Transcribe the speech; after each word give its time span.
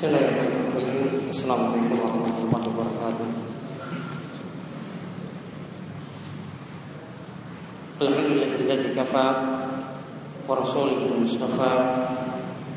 Assalamualaikum 0.00 1.92
warahmatullahi 1.92 2.72
wabarakatuh. 2.72 3.28
Alhamdulillahilladzi 8.00 8.96
kafa 8.96 9.26
wa 10.48 10.56
rasulihi 10.56 11.20
mustafa 11.20 11.72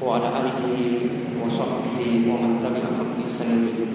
wa 0.03 0.19
ala 0.19 0.35
alihi 0.35 1.07
wa 1.39 1.47
sahbihi 1.47 2.27
wa 2.27 2.43
man 2.43 2.59
tabi'ahum 2.59 3.15
bi 3.15 3.23
ihsan 3.31 3.71
ila 3.71 3.87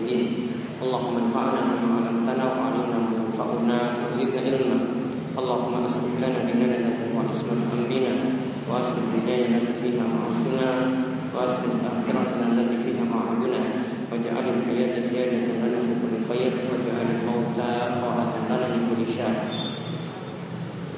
Allahumma 0.80 1.28
anfa'na 1.28 1.60
bima 1.76 2.00
'allamtana 2.00 2.44
wa 2.48 2.72
'allimna 2.72 2.96
ma 2.96 3.12
yanfa'una 3.12 4.08
wa 4.08 4.08
zidna 4.08 4.40
ilma. 4.40 4.78
Allahumma 5.36 5.84
aslih 5.84 6.16
lana 6.16 6.48
dinana 6.48 6.96
wa 7.12 7.28
aslih 7.28 7.60
amrina 7.76 8.40
wa 8.64 8.80
aslih 8.80 9.04
ma'asina 10.00 10.97
ma'aduna 13.08 13.60
waj'al 14.10 14.46
al-hayata 14.46 15.00
ziyadatan 15.06 15.62
lana 15.62 15.78
fi 15.80 15.92
kulli 16.02 16.18
khair 16.26 16.52
waj'al 16.66 16.98
al-mauta 16.98 17.70
rahatan 18.02 18.42
lana 18.50 18.66
min 18.74 18.82
kulli 18.90 19.06
syarr. 19.06 19.36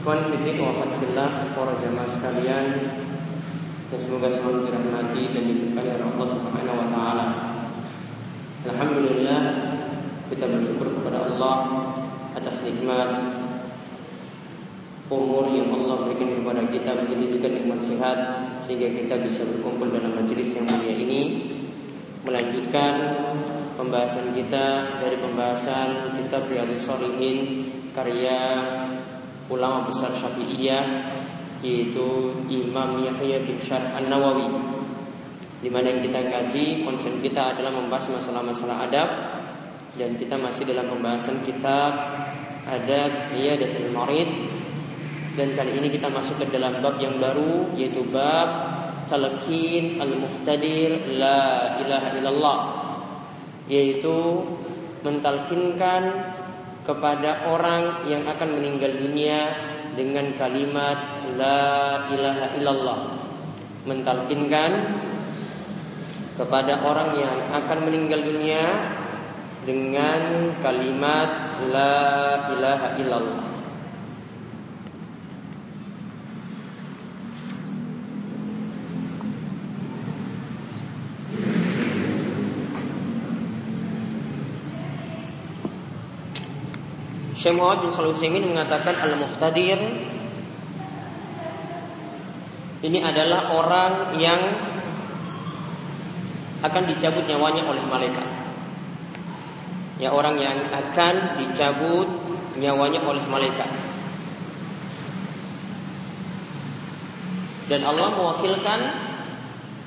Ikhwan 0.01 0.33
fitik 0.33 0.57
wa 0.57 0.73
fatillah 0.81 1.31
para 1.53 1.73
jamaah 1.77 2.09
sekalian 2.09 2.67
yang 3.91 4.01
semoga 4.01 4.33
selalu 4.33 4.71
dirahmati 4.71 5.23
dan 5.35 5.45
diberkahi 5.45 5.89
oleh 5.99 6.07
Allah 6.09 6.29
Subhanahu 6.31 6.79
wa 6.79 6.87
taala. 6.89 7.27
Alhamdulillah 8.65 9.43
kita 10.31 10.47
bersyukur 10.47 10.89
kepada 11.01 11.27
Allah 11.27 11.57
atas 12.39 12.63
nikmat 12.65 13.40
umur 15.11 15.51
yang 15.51 15.75
Allah 15.75 16.07
berikan 16.07 16.39
kepada 16.39 16.63
kita 16.71 16.91
begitu 17.03 17.37
juga 17.37 17.51
nikmat 17.51 17.83
sehat 17.83 18.19
sehingga 18.63 18.95
kita 18.95 19.19
bisa 19.27 19.43
berkumpul 19.43 19.91
dalam 19.91 20.15
majelis 20.15 20.55
yang 20.55 20.71
mulia 20.71 20.95
ini. 20.95 21.23
Melanjutkan 22.23 22.95
pembahasan 23.75 24.31
kita 24.39 25.01
dari 25.03 25.17
pembahasan 25.19 26.15
kitab 26.15 26.47
Riyadhus 26.47 26.87
Shalihin 26.87 27.67
karya 27.91 28.39
ulama 29.51 29.91
besar 29.91 30.15
Syafi'iyah 30.15 30.85
yaitu 31.61 32.33
Imam 32.47 33.03
Yahya 33.03 33.43
bin 33.43 33.59
Syarf 33.59 33.91
An-Nawawi 33.99 34.47
di 35.61 35.69
mana 35.69 35.93
yang 35.93 36.01
kita 36.01 36.25
kaji 36.25 36.87
konsen 36.87 37.21
kita 37.21 37.53
adalah 37.53 37.75
membahas 37.75 38.09
masalah-masalah 38.17 38.89
adab 38.89 39.09
dan 39.99 40.17
kita 40.17 40.39
masih 40.41 40.65
dalam 40.65 40.89
pembahasan 40.89 41.43
kitab 41.45 41.93
adab 42.65 43.11
Riyadatul 43.35 43.93
Marid 43.93 44.29
dan 45.39 45.55
kali 45.55 45.79
ini 45.79 45.89
kita 45.95 46.11
masuk 46.11 46.43
ke 46.43 46.51
dalam 46.51 46.83
bab 46.83 46.99
yang 46.99 47.23
baru 47.23 47.71
yaitu 47.79 48.03
bab 48.11 48.51
talqin 49.07 50.03
al-muhtadir 50.03 51.19
la 51.19 51.79
ilaha 51.79 52.09
illallah. 52.19 52.59
Yaitu 53.71 54.43
mentalkinkan 55.07 56.35
kepada 56.83 57.47
orang 57.47 58.03
yang 58.11 58.27
akan 58.27 58.59
meninggal 58.59 58.91
dunia 58.99 59.55
dengan 59.95 60.35
kalimat 60.35 60.99
la 61.39 61.63
ilaha 62.11 62.47
illallah. 62.59 63.01
Mentalkinkan 63.87 64.71
kepada 66.35 66.83
orang 66.83 67.15
yang 67.15 67.37
akan 67.55 67.79
meninggal 67.87 68.19
dunia 68.19 68.67
dengan 69.63 70.51
kalimat 70.59 71.63
la 71.71 71.95
ilaha 72.51 72.99
illallah 72.99 73.60
Syekh 87.41 87.57
Muhammad 87.57 87.89
bin 87.89 87.91
Shalih 87.97 88.13
Utsaimin 88.13 88.53
mengatakan 88.53 89.01
al-muqtadir 89.01 89.81
ini 92.85 93.01
adalah 93.01 93.49
orang 93.57 94.13
yang 94.21 94.37
akan 96.61 96.85
dicabut 96.85 97.25
nyawanya 97.25 97.65
oleh 97.65 97.81
malaikat. 97.89 98.29
Ya 99.97 100.13
orang 100.13 100.37
yang 100.37 100.69
akan 100.69 101.41
dicabut 101.41 102.13
nyawanya 102.61 103.01
oleh 103.09 103.25
malaikat. 103.25 103.73
Dan 107.73 107.81
Allah 107.89 108.21
mewakilkan 108.21 108.81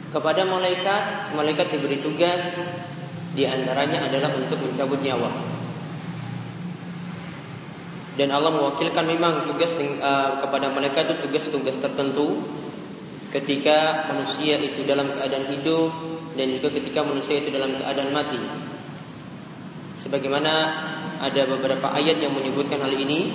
kepada 0.09 0.41
malaikat, 0.49 1.37
malaikat 1.37 1.69
diberi 1.69 2.01
tugas 2.01 2.57
di 3.37 3.45
antaranya 3.45 4.09
adalah 4.09 4.33
untuk 4.33 4.57
mencabut 4.57 4.97
nyawa. 5.05 5.52
Dan 8.13 8.29
Allah 8.29 8.53
mewakilkan 8.53 9.09
memang 9.09 9.49
tugas 9.49 9.73
uh, 9.73 10.37
kepada 10.37 10.69
mereka 10.69 11.01
itu 11.01 11.25
tugas-tugas 11.25 11.81
tertentu 11.81 12.45
ketika 13.33 14.05
manusia 14.13 14.61
itu 14.61 14.85
dalam 14.85 15.09
keadaan 15.09 15.49
hidup 15.49 15.89
dan 16.37 16.53
juga 16.53 16.77
ketika 16.77 17.01
manusia 17.01 17.41
itu 17.41 17.49
dalam 17.49 17.73
keadaan 17.73 18.13
mati. 18.13 18.37
Sebagaimana 19.97 20.53
ada 21.17 21.41
beberapa 21.49 21.89
ayat 21.89 22.21
yang 22.21 22.37
menyebutkan 22.37 22.77
hal 22.85 22.93
ini, 22.93 23.33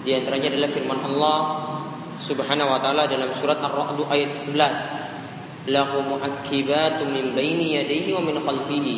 di 0.00 0.16
antaranya 0.16 0.48
adalah 0.56 0.70
firman 0.72 1.00
Allah 1.12 1.38
Subhanahu 2.20 2.72
wa 2.72 2.80
taala 2.80 3.04
dalam 3.04 3.32
surat 3.36 3.60
Ar-Ra'd 3.60 4.00
ayat 4.08 4.32
11. 4.40 5.68
Lahu 5.68 6.00
mu'aqibatun 6.16 7.12
min 7.12 7.36
baini 7.36 7.76
yadayhi 7.76 8.16
wa 8.16 8.24
min 8.24 8.40
khalfihi 8.40 8.96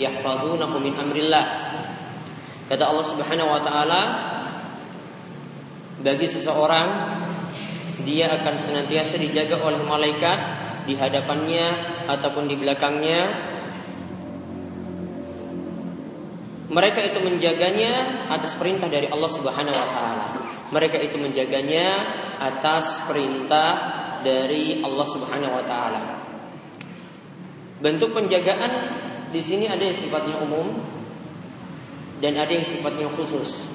yahfazunahu 0.00 0.80
min 0.80 0.96
amrillah 0.96 1.71
Kata 2.72 2.88
Allah 2.88 3.04
Subhanahu 3.04 3.52
wa 3.52 3.60
taala 3.60 4.02
bagi 6.00 6.24
seseorang 6.24 6.88
dia 8.00 8.32
akan 8.32 8.54
senantiasa 8.56 9.20
dijaga 9.20 9.60
oleh 9.60 9.84
malaikat 9.84 10.40
di 10.88 10.96
hadapannya 10.96 11.68
ataupun 12.08 12.48
di 12.48 12.56
belakangnya. 12.56 13.52
Mereka 16.72 17.12
itu 17.12 17.20
menjaganya 17.20 18.24
atas 18.32 18.56
perintah 18.56 18.88
dari 18.88 19.04
Allah 19.04 19.28
Subhanahu 19.28 19.76
wa 19.76 19.88
taala. 19.92 20.26
Mereka 20.72 20.96
itu 21.04 21.20
menjaganya 21.20 22.00
atas 22.40 23.04
perintah 23.04 23.70
dari 24.24 24.80
Allah 24.80 25.06
Subhanahu 25.12 25.60
wa 25.60 25.64
taala. 25.68 26.02
Bentuk 27.84 28.16
penjagaan 28.16 28.72
di 29.28 29.44
sini 29.44 29.68
ada 29.68 29.84
yang 29.84 29.92
sifatnya 29.92 30.40
umum, 30.40 31.01
dan 32.22 32.38
ada 32.38 32.54
yang 32.54 32.62
sifatnya 32.62 33.10
khusus. 33.18 33.66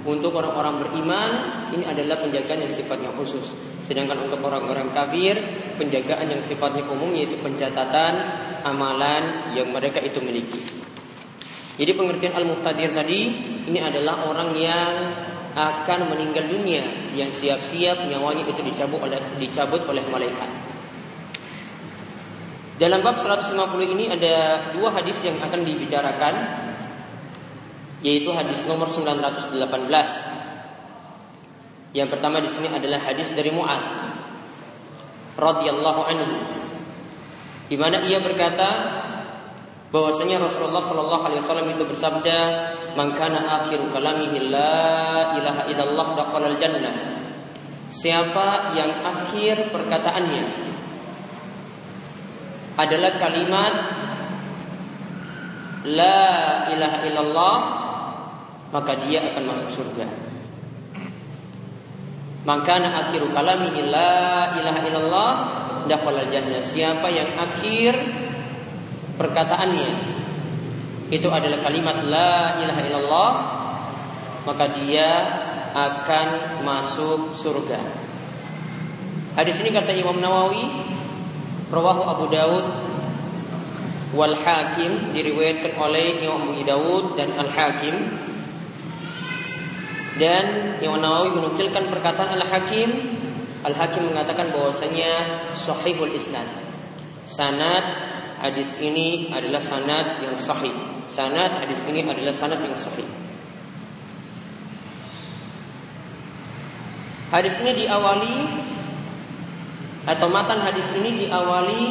Untuk 0.00 0.32
orang-orang 0.32 0.80
beriman 0.80 1.30
ini 1.76 1.84
adalah 1.84 2.22
penjagaan 2.24 2.64
yang 2.64 2.72
sifatnya 2.72 3.12
khusus. 3.12 3.44
Sedangkan 3.84 4.30
untuk 4.30 4.40
orang-orang 4.40 4.94
kafir 4.94 5.36
penjagaan 5.76 6.30
yang 6.30 6.40
sifatnya 6.40 6.86
umum 6.88 7.10
yaitu 7.12 7.36
pencatatan 7.42 8.16
amalan 8.62 9.52
yang 9.52 9.68
mereka 9.74 9.98
itu 10.00 10.22
miliki. 10.22 10.56
Jadi 11.76 11.90
pengertian 11.98 12.32
al-muhtadir 12.38 12.94
tadi 12.94 13.20
ini 13.66 13.78
adalah 13.82 14.24
orang 14.30 14.54
yang 14.54 14.94
akan 15.50 16.14
meninggal 16.14 16.46
dunia 16.46 16.86
yang 17.18 17.28
siap-siap 17.28 18.06
nyawanya 18.06 18.46
itu 18.46 18.62
dicabut 18.62 19.02
oleh 19.02 19.18
dicabut 19.42 19.82
oleh 19.90 20.04
malaikat. 20.06 20.46
Dalam 22.78 23.04
bab 23.04 23.18
150 23.18 23.52
ini 23.92 24.08
ada 24.08 24.34
dua 24.72 24.88
hadis 24.94 25.20
yang 25.20 25.36
akan 25.42 25.60
dibicarakan 25.66 26.34
yaitu 28.00 28.32
hadis 28.32 28.64
nomor 28.64 28.88
918. 28.88 29.56
Yang 31.90 32.08
pertama 32.08 32.38
di 32.38 32.48
sini 32.48 32.70
adalah 32.70 33.02
hadis 33.02 33.34
dari 33.34 33.50
Muaz 33.50 33.82
radhiyallahu 35.34 36.00
anhu 36.06 36.38
di 37.70 37.76
mana 37.78 38.02
ia 38.06 38.22
berkata 38.22 38.68
bahwasanya 39.90 40.38
Rasulullah 40.42 40.82
Shallallahu 40.82 41.24
alaihi 41.26 41.42
wasallam 41.42 41.70
itu 41.70 41.82
bersabda, 41.86 42.38
"Man 42.94 43.14
kana 43.18 43.62
akhiru 43.62 43.90
kalamihi 43.90 44.50
la 44.50 45.34
ilaha 45.38 45.66
illallah 45.66 46.06
dakhala 46.14 46.54
jannah." 46.58 46.94
Siapa 47.90 48.78
yang 48.78 49.02
akhir 49.02 49.74
perkataannya 49.74 50.44
adalah 52.78 53.12
kalimat 53.18 53.74
La 55.80 56.68
ilaha 56.68 56.98
illallah 57.08 57.56
maka 58.70 58.92
dia 59.06 59.34
akan 59.34 59.42
masuk 59.50 59.68
surga. 59.70 60.06
Maka 62.40 62.80
akhiru 62.80 63.28
kalamihi 63.36 63.92
la 63.92 64.56
ilaha 64.56 64.80
illallah 64.88 65.32
dakhala 65.84 66.24
jannah. 66.32 66.64
Siapa 66.64 67.12
yang 67.12 67.36
akhir 67.36 67.92
perkataannya 69.20 69.90
itu 71.12 71.28
adalah 71.28 71.60
kalimat 71.60 72.00
la 72.06 72.62
ilaha 72.64 72.80
illallah 72.86 73.32
maka 74.48 74.64
dia 74.72 75.10
akan 75.76 76.28
masuk 76.64 77.36
surga. 77.36 77.80
Hadis 79.36 79.60
ini 79.62 79.70
kata 79.70 79.94
Imam 79.94 80.18
Nawawi 80.18 80.64
rawahu 81.70 82.02
Abu 82.08 82.24
Dawud 82.32 82.66
wal 84.10 84.34
Hakim 84.34 85.14
diriwayatkan 85.14 85.78
oleh 85.78 86.24
Imam 86.24 86.50
Abu 86.50 86.66
Dawud 86.66 87.04
dan 87.14 87.30
Al 87.38 87.46
Hakim 87.52 87.94
dan 90.20 90.76
Imam 90.84 91.00
Nawawi 91.00 91.32
menukilkan 91.32 91.88
perkataan 91.88 92.36
Al 92.36 92.44
Hakim 92.44 92.92
Al 93.64 93.72
Hakim 93.72 94.12
mengatakan 94.12 94.52
bahwasanya 94.52 95.40
sahihul 95.56 96.12
isnad 96.12 96.44
sanad 97.24 97.82
hadis 98.44 98.76
ini 98.76 99.32
adalah 99.32 99.64
sanad 99.64 100.20
yang 100.20 100.36
sahih 100.36 100.76
sanad 101.08 101.64
hadis 101.64 101.80
ini 101.88 102.04
adalah 102.04 102.36
sanad 102.36 102.60
yang 102.60 102.76
sahih 102.76 103.08
Hadis 107.30 107.54
ini 107.62 107.86
diawali 107.86 108.42
atau 110.02 110.26
matan 110.26 110.66
hadis 110.66 110.90
ini 110.98 111.14
diawali 111.14 111.82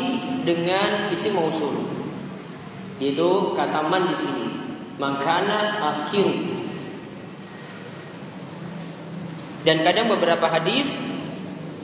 dengan 0.43 1.07
isim 1.15 1.31
mausul. 1.31 1.79
Yaitu 2.99 3.55
kata 3.55 3.87
man 3.87 4.11
di 4.11 4.19
sini. 4.19 4.47
Makana 4.99 5.79
akhir. 5.79 6.58
Dan 9.69 9.86
kadang 9.86 10.10
beberapa 10.10 10.50
hadis 10.50 10.98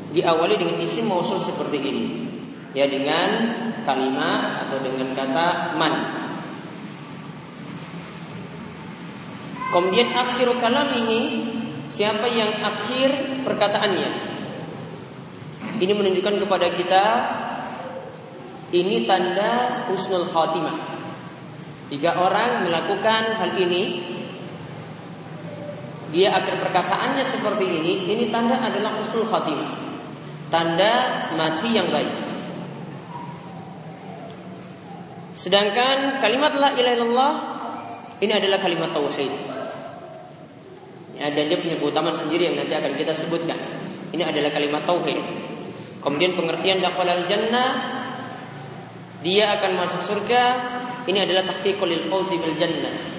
diawali 0.10 0.58
dengan 0.58 0.82
isim 0.82 1.06
mausul 1.06 1.38
seperti 1.38 1.78
ini. 1.78 2.06
Ya 2.74 2.90
dengan 2.90 3.30
kalimat 3.86 4.66
atau 4.66 4.82
dengan 4.82 5.14
kata 5.14 5.78
man. 5.78 5.94
Kemudian 9.70 10.10
akhir 10.18 10.50
kalam 10.58 10.96
ini 11.06 11.22
Siapa 11.92 12.32
yang 12.32 12.64
akhir 12.64 13.44
perkataannya 13.44 14.10
Ini 15.84 15.92
menunjukkan 15.92 16.48
kepada 16.48 16.68
kita 16.72 17.06
Ini 18.72 19.04
tanda 19.04 19.84
husnul 19.92 20.31
khatimah 20.31 20.80
Jika 21.92 22.24
orang 22.24 22.72
melakukan 22.72 23.36
hal 23.36 23.52
ini 23.60 24.15
Dia 26.13 26.38
akhir 26.38 26.62
perkataannya 26.62 27.25
seperti 27.25 27.66
ini 27.66 27.94
Ini 28.10 28.30
tanda 28.30 28.62
adalah 28.62 28.98
husnul 29.00 29.25
khatimah 29.25 29.72
Tanda 30.54 30.92
mati 31.34 31.74
yang 31.74 31.90
baik 31.90 32.13
Sedangkan 35.34 36.22
kalimat 36.22 36.54
la 36.57 36.69
ilaha 36.78 37.30
Ini 38.22 38.34
adalah 38.38 38.57
kalimat 38.62 38.94
tauhid 38.94 39.56
ya, 41.16 41.31
dan 41.31 41.48
dia 41.48 41.57
punya 41.60 41.80
keutamaan 41.80 42.16
sendiri 42.16 42.52
yang 42.52 42.56
nanti 42.60 42.75
akan 42.75 42.94
kita 42.94 43.16
sebutkan. 43.16 43.57
Ini 44.12 44.24
adalah 44.24 44.52
kalimat 44.52 44.84
tauhid. 44.84 45.19
Kemudian 46.04 46.38
pengertian 46.38 46.84
dakhal 46.84 47.10
al 47.10 47.24
jannah 47.25 47.72
dia 49.25 49.57
akan 49.57 49.72
masuk 49.80 50.02
surga. 50.04 50.44
Ini 51.06 51.25
adalah 51.25 51.46
tahqiqul 51.46 51.90
lil 51.90 52.04
fauzi 52.10 52.38
bil 52.38 52.57
jannah. 52.57 53.15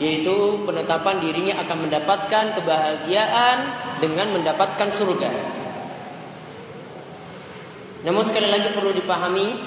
Yaitu 0.00 0.64
penetapan 0.64 1.20
dirinya 1.20 1.60
akan 1.60 1.86
mendapatkan 1.86 2.44
kebahagiaan 2.56 3.56
dengan 4.00 4.32
mendapatkan 4.32 4.88
surga. 4.88 5.30
Namun 8.00 8.24
sekali 8.24 8.48
lagi 8.48 8.72
perlu 8.72 8.96
dipahami 8.96 9.60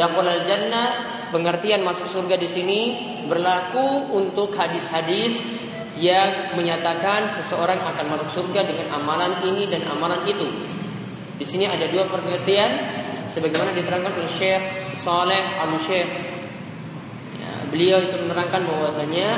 dakhal 0.00 0.24
al 0.24 0.48
jannah 0.48 0.88
pengertian 1.28 1.84
masuk 1.84 2.08
surga 2.08 2.40
di 2.40 2.48
sini 2.48 2.80
berlaku 3.28 4.16
untuk 4.16 4.56
hadis-hadis 4.56 5.44
yang 6.00 6.56
menyatakan 6.56 7.36
seseorang 7.36 7.84
akan 7.84 8.16
masuk 8.16 8.32
surga 8.32 8.64
dengan 8.64 8.96
amalan 8.96 9.44
ini 9.44 9.68
dan 9.68 9.84
amalan 9.92 10.24
itu. 10.24 10.48
Di 11.36 11.44
sini 11.44 11.68
ada 11.68 11.84
dua 11.92 12.08
pengertian 12.08 12.70
sebagaimana 13.28 13.76
diterangkan 13.76 14.12
oleh 14.16 14.32
Syekh 14.32 14.64
Saleh 14.96 15.42
Al 15.60 15.76
Syekh. 15.76 16.08
Ya, 16.08 16.31
beliau 17.72 18.04
itu 18.04 18.20
menerangkan 18.20 18.68
bahwasanya 18.68 19.28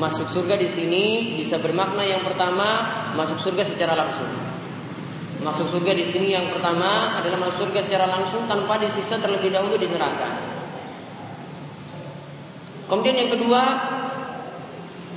masuk 0.00 0.24
surga 0.26 0.56
di 0.56 0.66
sini 0.72 1.04
bisa 1.36 1.60
bermakna 1.60 2.00
yang 2.02 2.24
pertama 2.24 2.88
masuk 3.12 3.36
surga 3.36 3.62
secara 3.62 3.92
langsung. 3.92 4.32
Masuk 5.44 5.68
surga 5.68 5.92
di 5.92 6.06
sini 6.06 6.32
yang 6.32 6.48
pertama 6.48 7.20
adalah 7.20 7.46
masuk 7.46 7.68
surga 7.68 7.80
secara 7.84 8.06
langsung 8.08 8.48
tanpa 8.48 8.80
disiksa 8.80 9.20
terlebih 9.20 9.52
dahulu 9.52 9.76
di 9.76 9.86
neraka. 9.90 10.30
Kemudian 12.88 13.26
yang 13.26 13.30
kedua 13.30 13.60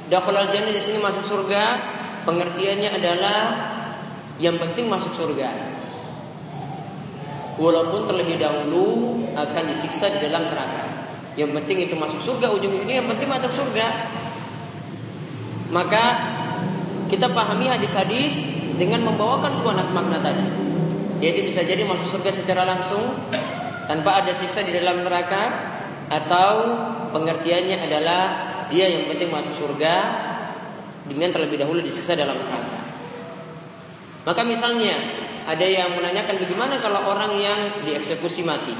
Dakhulal 0.06 0.54
jannah 0.54 0.70
di 0.70 0.78
sini 0.78 1.02
masuk 1.02 1.26
surga, 1.26 1.82
pengertiannya 2.30 2.90
adalah 2.94 3.40
yang 4.38 4.62
penting 4.62 4.86
masuk 4.86 5.18
surga. 5.18 5.50
Walaupun 7.58 8.06
terlebih 8.06 8.38
dahulu 8.38 8.86
akan 9.34 9.64
disiksa 9.74 10.14
di 10.14 10.30
dalam 10.30 10.46
neraka. 10.46 10.95
Yang 11.36 11.52
penting 11.62 11.78
itu 11.88 11.96
masuk 12.00 12.24
surga, 12.24 12.52
ujung-ujungnya 12.56 13.04
yang 13.04 13.08
penting 13.12 13.28
masuk 13.28 13.52
surga. 13.52 14.08
Maka 15.72 16.04
kita 17.12 17.28
pahami 17.32 17.68
hadis-hadis 17.68 18.48
dengan 18.80 19.04
membawakan 19.04 19.60
dua 19.60 19.84
makna 19.92 20.20
tadi. 20.24 20.48
Jadi 21.20 21.40
bisa 21.48 21.64
jadi 21.64 21.84
masuk 21.84 22.20
surga 22.20 22.32
secara 22.32 22.64
langsung 22.68 23.04
tanpa 23.88 24.24
ada 24.24 24.32
siksa 24.36 24.64
di 24.64 24.72
dalam 24.76 25.04
neraka 25.04 25.44
atau 26.12 26.48
pengertiannya 27.16 27.78
adalah 27.88 28.24
dia 28.70 28.90
yang 28.90 29.08
penting 29.10 29.30
masuk 29.32 29.56
surga 29.56 29.96
dengan 31.06 31.30
terlebih 31.30 31.62
dahulu 31.62 31.80
disiksa 31.86 32.18
dalam 32.18 32.36
neraka. 32.36 32.80
Maka 34.26 34.42
misalnya 34.42 34.98
ada 35.46 35.62
yang 35.62 35.94
menanyakan 35.94 36.42
bagaimana 36.42 36.82
kalau 36.82 37.06
orang 37.06 37.38
yang 37.38 37.60
dieksekusi 37.86 38.42
mati. 38.42 38.74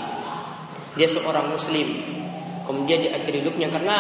Dia 0.98 1.06
seorang 1.06 1.54
muslim. 1.54 2.15
Kemudian 2.66 3.00
di 3.06 3.10
akhir 3.14 3.34
hidupnya 3.46 3.70
karena 3.70 3.98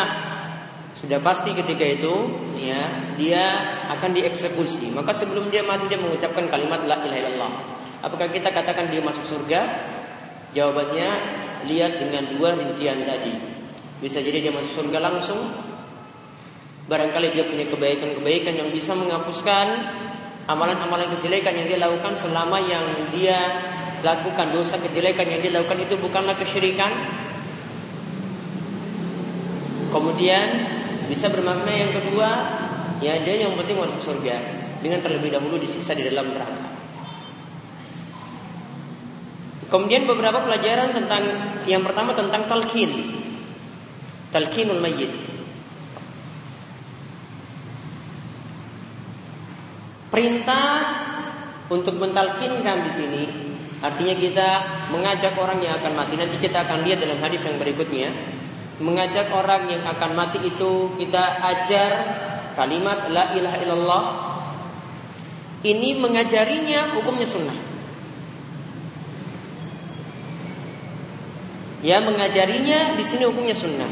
sudah 0.97 1.21
pasti 1.21 1.53
ketika 1.53 1.85
itu 1.85 2.13
ya 2.57 3.13
dia 3.15 3.43
akan 3.93 4.11
dieksekusi. 4.17 4.89
Maka 4.91 5.13
sebelum 5.13 5.53
dia 5.53 5.61
mati 5.61 5.85
dia 5.85 6.01
mengucapkan 6.01 6.49
kalimat 6.49 6.81
la 6.83 7.05
ilaha 7.05 7.19
illallah. 7.21 7.53
Apakah 8.01 8.29
kita 8.33 8.49
katakan 8.49 8.89
dia 8.89 9.01
masuk 9.01 9.25
surga? 9.29 9.61
Jawabannya 10.57 11.09
lihat 11.69 12.01
dengan 12.01 12.35
dua 12.37 12.57
rincian 12.57 13.05
tadi. 13.05 13.33
Bisa 14.01 14.19
jadi 14.21 14.49
dia 14.49 14.53
masuk 14.53 14.85
surga 14.85 14.99
langsung 15.01 15.39
Barangkali 16.85 17.33
dia 17.33 17.49
punya 17.49 17.65
kebaikan-kebaikan 17.65 18.53
yang 18.61 18.69
bisa 18.69 18.93
menghapuskan 18.93 19.73
amalan-amalan 20.45 21.09
kejelekan 21.17 21.57
yang 21.57 21.65
dia 21.65 21.81
lakukan 21.81 22.13
selama 22.13 22.61
yang 22.61 22.85
dia 23.09 23.41
lakukan 24.05 24.53
dosa 24.53 24.77
kejelekan 24.77 25.25
yang 25.25 25.41
dia 25.41 25.57
lakukan 25.57 25.81
itu 25.81 25.97
bukanlah 25.97 26.37
kesyirikan. 26.37 26.93
Kemudian 29.95 30.47
bisa 31.07 31.31
bermakna 31.31 31.71
yang 31.71 31.95
kedua, 31.95 32.29
ya 32.99 33.15
dia 33.23 33.47
yang 33.47 33.55
penting 33.55 33.79
masuk 33.79 34.03
surga 34.03 34.35
dengan 34.83 34.99
terlebih 34.99 35.31
dahulu 35.31 35.55
disiksa 35.55 35.95
di 35.95 36.03
dalam 36.03 36.35
neraka. 36.35 36.67
Kemudian 39.71 40.03
beberapa 40.03 40.43
pelajaran 40.43 40.91
tentang 40.91 41.23
yang 41.63 41.79
pertama 41.87 42.11
tentang 42.11 42.43
talqin. 42.43 42.91
Talqinul 44.35 44.83
mayyit. 44.83 45.15
Perintah 50.11 50.67
untuk 51.71 51.95
mentalkinkan 52.03 52.83
di 52.83 52.91
sini 52.91 53.23
artinya 53.79 54.15
kita 54.15 54.49
mengajak 54.91 55.39
orang 55.39 55.63
yang 55.63 55.79
akan 55.79 55.95
mati. 55.95 56.19
Nanti 56.19 56.35
kita 56.35 56.67
akan 56.67 56.83
lihat 56.83 56.99
dalam 56.99 57.19
hadis 57.23 57.47
yang 57.47 57.55
berikutnya. 57.55 58.11
Mengajak 58.75 59.31
orang 59.31 59.71
yang 59.71 59.87
akan 59.87 60.11
mati 60.19 60.43
itu 60.43 60.91
kita 60.99 61.39
ajar 61.39 61.91
kalimat 62.59 63.07
la 63.07 63.31
ilaha 63.31 63.57
illallah. 63.63 64.05
Ini 65.63 65.95
mengajarinya 65.97 66.93
hukumnya 66.99 67.23
sunnah. 67.23 67.55
Ya 71.79 72.03
mengajarinya 72.03 72.99
di 72.99 73.03
sini 73.07 73.23
hukumnya 73.23 73.55
sunnah. 73.55 73.91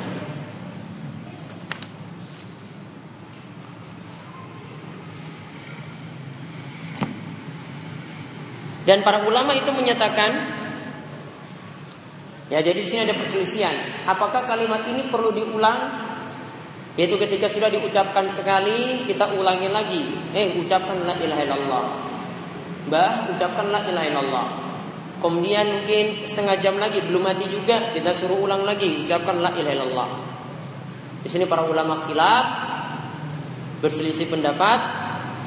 Dan 8.84 9.00
para 9.00 9.24
ulama 9.24 9.56
itu 9.56 9.72
menyatakan 9.72 10.63
Ya, 12.52 12.60
jadi 12.60 12.84
di 12.84 12.88
sini 12.88 13.08
ada 13.08 13.16
perselisihan. 13.16 13.76
Apakah 14.04 14.44
kalimat 14.44 14.84
ini 14.88 15.08
perlu 15.08 15.32
diulang? 15.32 16.12
Yaitu 17.00 17.16
ketika 17.18 17.48
sudah 17.50 17.72
diucapkan 17.72 18.28
sekali, 18.30 19.08
kita 19.08 19.32
ulangi 19.34 19.72
lagi. 19.72 20.04
Eh, 20.36 20.60
ucapkan 20.60 21.00
la 21.08 21.16
ilaha 21.18 21.42
illallah. 21.42 21.86
Bah, 22.92 23.26
ucapkan 23.32 23.72
la 23.72 23.82
ilaha 23.88 24.06
illallah. 24.12 24.48
Kemudian 25.24 25.82
mungkin 25.82 26.28
setengah 26.28 26.60
jam 26.60 26.76
lagi 26.76 27.00
belum 27.00 27.24
mati 27.24 27.48
juga, 27.48 27.96
kita 27.96 28.12
suruh 28.12 28.38
ulang 28.44 28.68
lagi, 28.68 29.08
ucapkan 29.08 29.40
la 29.40 29.56
ilaha 29.56 29.74
illallah. 29.80 30.10
Di 31.24 31.32
sini 31.32 31.48
para 31.48 31.64
ulama 31.64 32.04
khilaf 32.04 32.46
berselisih 33.80 34.28
pendapat 34.28 34.80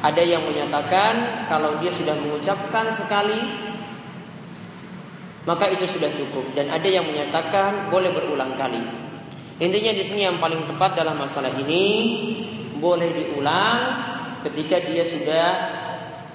ada 0.01 0.23
yang 0.25 0.49
menyatakan 0.49 1.45
kalau 1.49 1.77
dia 1.81 1.93
sudah 1.93 2.17
mengucapkan 2.17 2.89
sekali 2.89 3.37
maka 5.47 5.71
itu 5.71 5.87
sudah 5.87 6.11
cukup 6.11 6.53
dan 6.59 6.69
ada 6.75 6.85
yang 6.91 7.07
menyatakan 7.07 7.87
boleh 7.89 8.11
berulang 8.11 8.59
kali. 8.59 8.83
Intinya 9.63 9.95
di 9.95 10.03
sini 10.05 10.27
yang 10.27 10.37
paling 10.43 10.67
tepat 10.69 10.99
dalam 10.99 11.17
masalah 11.17 11.55
ini 11.55 11.85
boleh 12.77 13.09
diulang 13.09 13.79
ketika 14.45 14.83
dia 14.85 15.07
sudah 15.07 15.47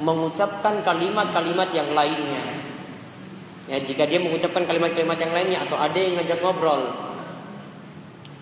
mengucapkan 0.02 0.82
kalimat-kalimat 0.82 1.70
yang 1.76 1.94
lainnya. 1.94 2.44
Ya, 3.70 3.78
jika 3.78 4.10
dia 4.10 4.18
mengucapkan 4.18 4.66
kalimat-kalimat 4.66 5.20
yang 5.22 5.32
lainnya 5.36 5.60
atau 5.70 5.78
ada 5.78 5.96
yang 5.96 6.18
ngajak 6.18 6.42
ngobrol, 6.42 6.82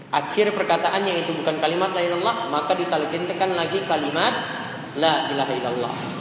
akhir 0.09 0.55
perkataannya 0.55 1.27
itu 1.27 1.35
bukan 1.35 1.59
kalimat 1.59 1.91
la 1.91 2.01
ilallah, 2.01 2.47
maka 2.47 2.73
ditalkinkan 2.77 3.51
lagi 3.57 3.83
kalimat 3.83 4.31
la 4.95 5.27
ilaha 5.33 5.53
illallah. 5.53 6.18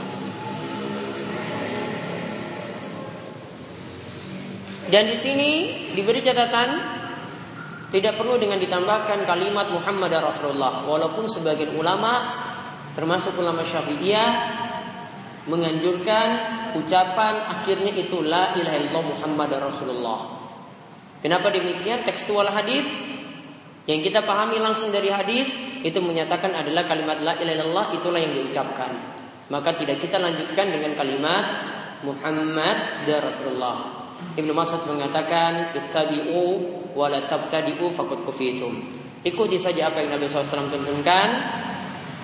Dan 4.88 5.04
di 5.04 5.16
sini 5.20 5.50
diberi 5.92 6.24
catatan 6.24 6.68
tidak 7.92 8.20
perlu 8.20 8.36
dengan 8.40 8.60
ditambahkan 8.60 9.24
kalimat 9.24 9.68
Muhammad 9.68 10.12
Rasulullah. 10.16 10.84
Walaupun 10.84 11.28
sebagian 11.28 11.76
ulama 11.76 12.44
termasuk 12.96 13.36
ulama 13.36 13.64
Syafi'iyah 13.64 14.30
menganjurkan 15.48 16.26
ucapan 16.76 17.34
akhirnya 17.48 17.92
itu 17.96 18.20
la 18.20 18.52
ilaha 18.56 18.76
illallah 18.76 19.04
Muhammad 19.16 19.50
Rasulullah. 19.60 20.20
Kenapa 21.24 21.48
demikian? 21.48 22.04
Tekstual 22.04 22.48
hadis 22.52 22.84
yang 23.88 24.04
kita 24.04 24.24
pahami 24.24 24.60
langsung 24.60 24.92
dari 24.92 25.08
hadis 25.08 25.56
itu 25.80 25.96
menyatakan 26.04 26.52
adalah 26.52 26.84
kalimat 26.84 27.20
la 27.24 27.40
ilaha 27.40 27.56
illallah 27.56 27.86
itulah 27.96 28.20
yang 28.20 28.36
diucapkan. 28.36 28.92
Maka 29.48 29.80
tidak 29.80 30.04
kita 30.04 30.20
lanjutkan 30.20 30.68
dengan 30.68 30.92
kalimat 30.92 31.44
Muhammad 32.04 33.08
Rasulullah. 33.08 33.97
Ibnu 34.38 34.54
Mas'ud 34.54 34.86
mengatakan 34.86 35.74
ittabi'u 35.74 36.44
wa 36.94 37.06
la 37.10 37.26
tabtadi'u 37.26 37.90
faqad 37.90 38.22
kufitum. 38.22 38.78
Ikuti 39.26 39.58
saja 39.58 39.90
apa 39.90 40.02
yang 40.02 40.14
Nabi 40.14 40.30
SAW 40.30 40.70
tuntunkan. 40.70 41.28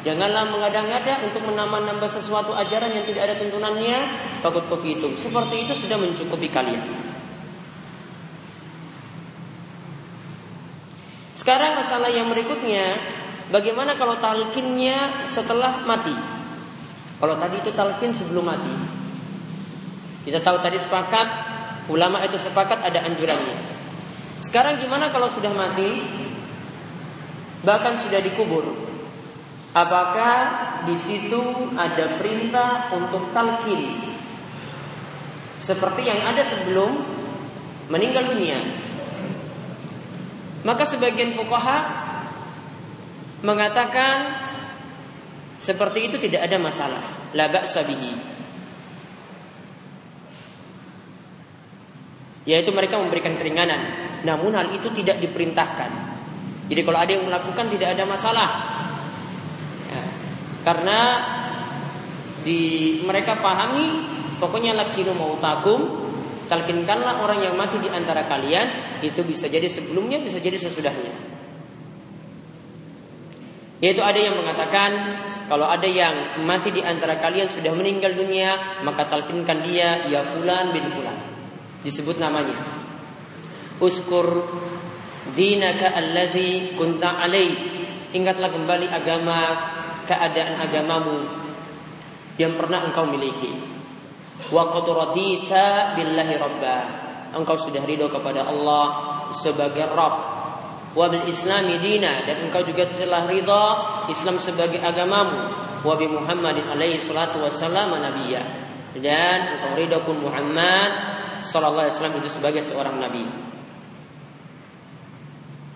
Janganlah 0.05 0.53
mengada-ngada 0.53 1.25
untuk 1.27 1.43
menambah-nambah 1.49 2.11
sesuatu 2.13 2.53
ajaran 2.55 2.93
yang 2.93 3.03
tidak 3.09 3.31
ada 3.31 3.35
tuntunannya. 3.41 3.99
Faqad 4.45 4.65
kufitum. 4.71 5.11
Seperti 5.19 5.67
itu 5.67 5.75
sudah 5.75 5.99
mencukupi 5.99 6.47
kalian. 6.51 6.83
Sekarang 11.35 11.77
masalah 11.77 12.09
yang 12.09 12.31
berikutnya, 12.33 12.97
bagaimana 13.53 13.99
kalau 13.99 14.17
talkinnya 14.17 15.29
setelah 15.29 15.83
mati? 15.85 16.15
Kalau 17.21 17.37
tadi 17.37 17.61
itu 17.61 17.71
talkin 17.75 18.11
sebelum 18.17 18.49
mati. 18.49 18.75
Kita 20.25 20.41
tahu 20.41 20.57
tadi 20.65 20.81
sepakat 20.81 21.54
Ulama 21.89 22.25
itu 22.25 22.41
sepakat 22.41 22.81
ada 22.81 23.05
anjurannya. 23.05 23.57
Sekarang 24.41 24.81
gimana 24.81 25.13
kalau 25.13 25.29
sudah 25.29 25.53
mati? 25.53 26.05
Bahkan 27.65 28.05
sudah 28.05 28.21
dikubur. 28.25 28.65
Apakah 29.75 30.37
di 30.87 30.97
situ 30.97 31.73
ada 31.77 32.17
perintah 32.21 32.93
untuk 32.95 33.33
talqin? 33.33 34.01
Seperti 35.61 36.09
yang 36.09 36.21
ada 36.25 36.45
sebelum 36.45 36.93
meninggal 37.89 38.33
dunia. 38.33 38.61
Maka 40.65 40.89
sebagian 40.89 41.33
fukaha 41.37 42.05
mengatakan 43.45 44.41
seperti 45.61 46.09
itu 46.09 46.17
tidak 46.17 46.49
ada 46.49 46.57
masalah. 46.57 47.05
La 47.37 47.49
ba'sa 47.49 47.85
bihi. 47.85 48.34
Yaitu 52.45 52.71
mereka 52.73 53.01
memberikan 53.01 53.37
keringanan. 53.37 53.81
Namun 54.25 54.53
hal 54.57 54.73
itu 54.73 54.89
tidak 54.93 55.21
diperintahkan. 55.21 55.91
Jadi 56.69 56.81
kalau 56.81 56.99
ada 57.01 57.13
yang 57.13 57.25
melakukan 57.29 57.69
tidak 57.73 57.93
ada 57.97 58.05
masalah. 58.09 58.49
Ya, 59.89 60.03
karena 60.65 61.01
di 62.45 62.61
mereka 63.05 63.41
pahami 63.41 64.05
pokoknya 64.41 64.77
lakinu 64.77 65.13
mautakum 65.17 66.05
talkinkanlah 66.49 67.25
orang 67.25 67.41
yang 67.41 67.57
mati 67.57 67.81
di 67.81 67.89
antara 67.89 68.29
kalian 68.29 69.01
itu 69.01 69.25
bisa 69.25 69.49
jadi 69.49 69.69
sebelumnya 69.69 70.21
bisa 70.21 70.41
jadi 70.41 70.57
sesudahnya. 70.57 71.13
Yaitu 73.81 74.01
ada 74.01 74.17
yang 74.17 74.41
mengatakan 74.41 74.91
kalau 75.49 75.69
ada 75.69 75.85
yang 75.85 76.41
mati 76.45 76.73
di 76.73 76.81
antara 76.81 77.21
kalian 77.21 77.49
sudah 77.49 77.73
meninggal 77.77 78.17
dunia 78.17 78.81
maka 78.81 79.05
talkinkan 79.05 79.61
dia 79.61 80.09
ya 80.09 80.25
fulan 80.25 80.73
bin 80.73 80.89
fulan 80.89 81.34
disebut 81.85 82.17
namanya. 82.17 82.57
Uskur 83.79 84.27
dinaka 85.37 85.93
allazi 85.93 86.73
kunta 86.75 87.21
alai. 87.21 87.53
Ingatlah 88.17 88.49
kembali 88.49 88.89
agama 88.89 89.39
keadaan 90.09 90.65
agamamu 90.65 91.19
yang 92.41 92.57
pernah 92.57 92.89
engkau 92.89 93.05
miliki. 93.05 93.53
Wa 94.49 94.73
qad 94.73 94.87
radita 94.89 95.95
billahi 95.95 96.35
rabba. 96.41 96.79
Engkau 97.35 97.59
sudah 97.59 97.83
ridho 97.83 98.07
kepada 98.07 98.47
Allah 98.47 98.87
sebagai 99.35 99.91
Rabb. 99.91 100.17
Wa 100.95 101.11
bil 101.11 101.27
islami 101.27 101.83
dina 101.83 102.23
dan 102.23 102.47
engkau 102.47 102.63
juga 102.63 102.87
telah 102.87 103.27
ridho 103.27 103.65
Islam 104.07 104.39
sebagai 104.39 104.79
agamamu. 104.79 105.51
Wa 105.83 105.99
bi 105.99 106.07
Muhammadin 106.07 106.71
alaihi 106.71 107.03
salatu 107.03 107.43
wassalam 107.43 107.99
nabiyya. 107.99 108.43
Dan 108.95 109.59
engkau 109.59 109.75
ridho 109.75 109.99
pun 110.07 110.23
Muhammad 110.23 111.14
Sallallahu 111.45 111.85
Alaihi 111.87 111.95
Wasallam 111.95 112.17
itu 112.25 112.31
sebagai 112.33 112.63
seorang 112.65 112.97
nabi. 112.97 113.25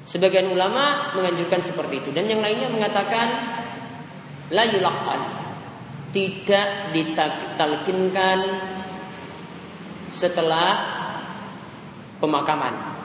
Sebagian 0.08 0.48
ulama 0.48 1.12
menganjurkan 1.12 1.60
seperti 1.60 2.00
itu 2.00 2.10
dan 2.16 2.25
yang 2.25 2.40
lainnya 2.40 2.72
mengatakan 2.72 3.28
la 4.48 4.64
yulaqan 4.64 5.20
tidak 6.16 6.96
ditalkinkan 6.96 8.40
setelah 10.08 10.68
pemakaman. 12.25 12.96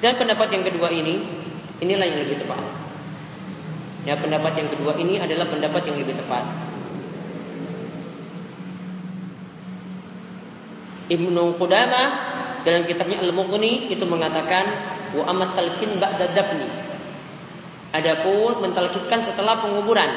Dan 0.00 0.16
pendapat 0.16 0.48
yang 0.50 0.64
kedua 0.64 0.88
ini 0.88 1.20
inilah 1.84 2.08
yang 2.08 2.24
lebih 2.24 2.40
tepat. 2.40 2.64
Ya 4.02 4.18
pendapat 4.18 4.58
yang 4.58 4.68
kedua 4.72 4.98
ini 4.98 5.20
adalah 5.20 5.46
pendapat 5.46 5.92
yang 5.92 6.00
lebih 6.00 6.16
tepat. 6.18 6.71
Ibnu 11.12 11.60
Qudamah 11.60 12.08
dalam 12.64 12.88
kitabnya 12.88 13.20
Al-Mughni 13.20 13.92
itu 13.92 14.04
mengatakan 14.08 14.64
wa 15.12 15.28
amat 15.36 15.52
talqin 15.52 16.00
ba'da 16.00 16.32
dafni. 16.32 16.64
Adapun 17.92 18.64
mentalkinkan 18.64 19.20
setelah 19.20 19.60
penguburan. 19.60 20.08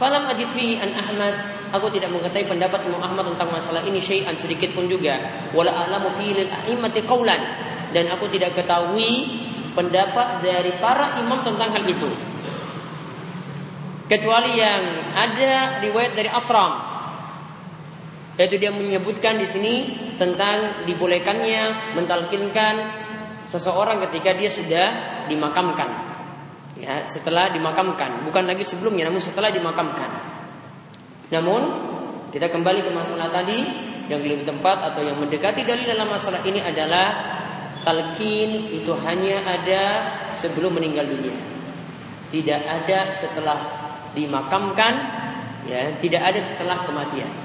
Falam 0.00 0.24
ajid 0.32 0.48
fihi 0.56 0.80
an 0.80 0.96
Ahmad 0.96 1.52
Aku 1.72 1.88
tidak 1.88 2.12
mengetahui 2.12 2.52
pendapat 2.52 2.84
Imam 2.84 3.00
Ahmad 3.00 3.24
tentang 3.32 3.48
masalah 3.48 3.80
ini 3.88 3.96
syai'an 3.96 4.36
sedikit 4.36 4.76
pun 4.76 4.84
juga. 4.92 5.16
Wala 5.56 5.72
a'lamu 5.72 6.12
fi 6.20 6.36
lil 6.36 6.44
a'immati 6.44 7.00
qaulan 7.08 7.40
dan 7.96 8.12
aku 8.12 8.28
tidak 8.28 8.52
ketahui 8.52 9.40
pendapat 9.72 10.44
dari 10.44 10.76
para 10.76 11.16
imam 11.16 11.40
tentang 11.40 11.72
hal 11.72 11.84
itu. 11.88 12.12
Kecuali 14.04 14.60
yang 14.60 14.84
ada 15.16 15.80
riwayat 15.80 16.12
dari 16.12 16.28
Afram 16.28 16.92
yaitu 18.36 18.60
dia 18.60 18.72
menyebutkan 18.72 19.40
di 19.40 19.48
sini 19.48 19.72
tentang 20.22 20.86
dibolehkannya 20.86 21.94
mentalkinkan 21.98 22.74
seseorang 23.50 23.98
ketika 24.06 24.30
dia 24.38 24.46
sudah 24.46 24.86
dimakamkan. 25.26 26.14
Ya, 26.78 27.02
setelah 27.06 27.50
dimakamkan, 27.50 28.22
bukan 28.22 28.46
lagi 28.46 28.62
sebelumnya 28.62 29.10
namun 29.10 29.18
setelah 29.18 29.50
dimakamkan. 29.50 30.10
Namun 31.34 31.62
kita 32.30 32.46
kembali 32.54 32.86
ke 32.86 32.90
masalah 32.94 33.34
tadi 33.34 33.66
yang 34.06 34.22
lebih 34.22 34.46
tempat 34.46 34.94
atau 34.94 35.02
yang 35.02 35.18
mendekati 35.18 35.66
dalil 35.66 35.84
dalam 35.90 36.06
masalah 36.10 36.42
ini 36.46 36.62
adalah 36.62 37.06
talkin 37.82 38.78
itu 38.78 38.94
hanya 39.02 39.42
ada 39.42 39.82
sebelum 40.38 40.78
meninggal 40.78 41.06
dunia. 41.06 41.34
Tidak 42.30 42.60
ada 42.62 43.10
setelah 43.12 43.58
dimakamkan, 44.14 44.94
ya, 45.66 45.92
tidak 45.98 46.22
ada 46.32 46.40
setelah 46.40 46.82
kematian. 46.86 47.41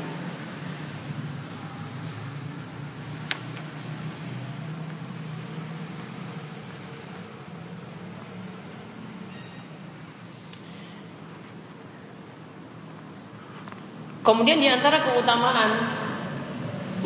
Kemudian 14.28 14.60
di 14.60 14.68
antara 14.68 15.00
keutamaan 15.00 15.72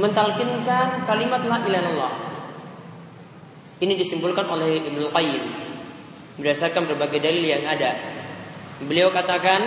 mentalkinkan 0.01 1.05
kalimat 1.05 1.45
la 1.45 1.61
ilaha 1.61 1.69
illallah. 1.69 2.13
Ini 3.77 3.93
disimpulkan 3.93 4.49
oleh 4.49 4.81
Ibnu 4.89 5.13
Qayyim 5.13 5.43
berdasarkan 6.41 6.89
berbagai 6.89 7.21
dalil 7.21 7.45
yang 7.45 7.69
ada. 7.69 7.93
Beliau 8.81 9.13
katakan 9.13 9.61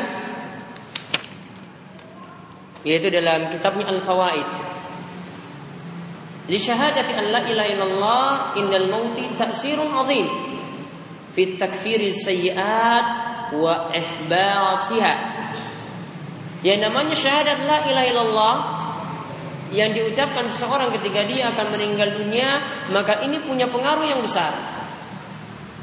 yaitu 2.82 3.14
dalam 3.14 3.46
kitabnya 3.48 3.86
Al-Fawaid 3.86 4.74
Li 6.44 6.60
syahadati 6.60 7.16
an 7.16 7.32
la 7.32 7.40
ilaha 7.48 7.68
illallah 7.72 8.28
innal 8.60 8.88
mauti 8.92 9.24
ta'sirun 9.32 9.88
azim 9.96 10.28
fi 11.32 11.56
takfiri 11.56 12.12
sayyi'at 12.12 13.06
wa 13.56 13.88
ihbatiha. 13.88 15.14
Yang 16.64 16.80
namanya 16.88 17.12
syahadat 17.12 17.60
la 17.68 17.84
ilaha 17.84 18.06
illallah 18.08 18.56
yang 19.68 19.92
diucapkan 19.92 20.48
seseorang 20.48 20.88
ketika 20.96 21.20
dia 21.28 21.52
akan 21.52 21.76
meninggal 21.76 22.16
dunia, 22.16 22.64
maka 22.88 23.20
ini 23.20 23.36
punya 23.44 23.68
pengaruh 23.68 24.08
yang 24.08 24.24
besar. 24.24 24.56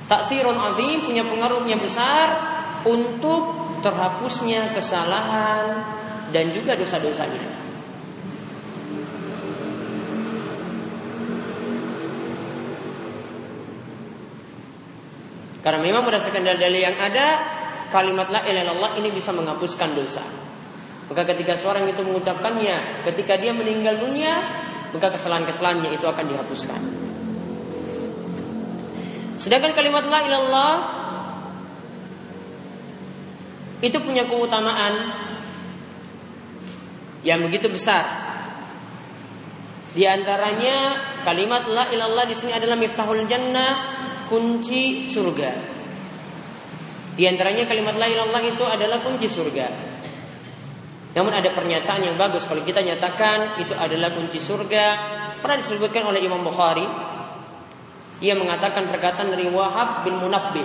Taksirun 0.10 0.58
azim 0.58 1.06
punya 1.06 1.22
pengaruh 1.22 1.70
yang 1.70 1.78
besar 1.78 2.34
untuk 2.82 3.78
terhapusnya 3.86 4.74
kesalahan 4.74 5.86
dan 6.34 6.50
juga 6.50 6.74
dosa-dosanya. 6.74 7.62
Karena 15.62 15.78
memang 15.78 16.02
berdasarkan 16.10 16.42
dalil-dalil 16.42 16.82
yang 16.82 16.98
ada, 16.98 17.28
kalimat 17.94 18.34
la 18.34 18.42
ilaha 18.50 18.66
illallah 18.66 18.92
ini 18.98 19.14
bisa 19.14 19.30
menghapuskan 19.30 19.94
dosa. 19.94 20.26
Maka 21.12 21.28
ketika 21.36 21.60
seorang 21.60 21.92
itu 21.92 22.00
mengucapkannya, 22.08 23.04
ketika 23.04 23.36
dia 23.36 23.52
meninggal 23.52 24.00
dunia, 24.00 24.40
maka 24.96 25.12
kesalahan-kesalahannya 25.12 25.92
itu 25.92 26.08
akan 26.08 26.24
dihapuskan. 26.24 26.82
Sedangkan 29.36 29.76
kalimat 29.76 30.08
la 30.08 30.24
ilallah 30.24 30.74
itu 33.84 34.00
punya 34.00 34.24
keutamaan 34.24 35.12
yang 37.28 37.44
begitu 37.44 37.68
besar. 37.68 38.08
Di 39.92 40.08
antaranya 40.08 40.96
kalimat 41.28 41.68
la 41.68 41.92
ilallah 41.92 42.24
di 42.24 42.40
sini 42.40 42.56
adalah 42.56 42.80
miftahul 42.80 43.28
jannah 43.28 44.00
kunci 44.32 45.12
surga. 45.12 45.52
Di 47.20 47.28
antaranya 47.28 47.68
kalimat 47.68 48.00
la 48.00 48.08
ilallah 48.08 48.40
itu 48.48 48.64
adalah 48.64 49.04
kunci 49.04 49.28
surga. 49.28 49.91
Namun 51.12 51.32
ada 51.36 51.52
pernyataan 51.52 52.08
yang 52.08 52.16
bagus 52.16 52.48
kalau 52.48 52.64
kita 52.64 52.80
nyatakan 52.80 53.60
itu 53.60 53.76
adalah 53.76 54.16
kunci 54.16 54.40
surga. 54.40 54.86
Pernah 55.44 55.58
disebutkan 55.60 56.08
oleh 56.08 56.24
Imam 56.24 56.40
Bukhari. 56.40 56.88
Ia 58.22 58.38
mengatakan 58.38 58.88
perkataan 58.88 59.34
dari 59.34 59.50
Wahab 59.52 60.08
bin 60.08 60.22
Munabbih. 60.22 60.64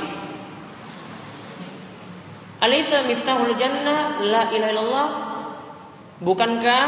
Alaysa 2.62 3.02
miftahul 3.04 3.56
jannah 3.58 4.22
la 4.22 4.48
ilaha 4.52 4.70
illallah? 4.70 5.08
Bukankah 6.22 6.84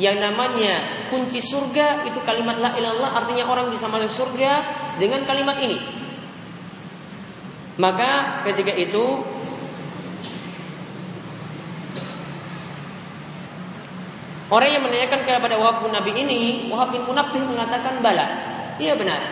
yang 0.00 0.20
namanya 0.20 1.06
kunci 1.08 1.42
surga 1.42 2.08
itu 2.08 2.18
kalimat 2.22 2.56
la 2.60 2.72
ilallah 2.76 3.10
artinya 3.14 3.46
orang 3.48 3.72
bisa 3.72 3.86
masuk 3.86 4.10
surga 4.10 4.64
dengan 4.98 5.22
kalimat 5.24 5.60
ini. 5.60 5.78
Maka 7.80 8.44
ketika 8.44 8.76
itu 8.76 9.24
Orang 14.50 14.66
yang 14.66 14.82
menanyakan 14.82 15.22
kepada 15.22 15.54
Wahab 15.62 15.86
bin 15.86 15.94
Nabi 15.94 16.10
ini, 16.10 16.66
Wahab 16.66 16.90
bin 16.90 17.06
Munabbih 17.06 17.38
mengatakan 17.46 18.02
bala. 18.02 18.26
Iya 18.82 18.98
benar. 18.98 19.22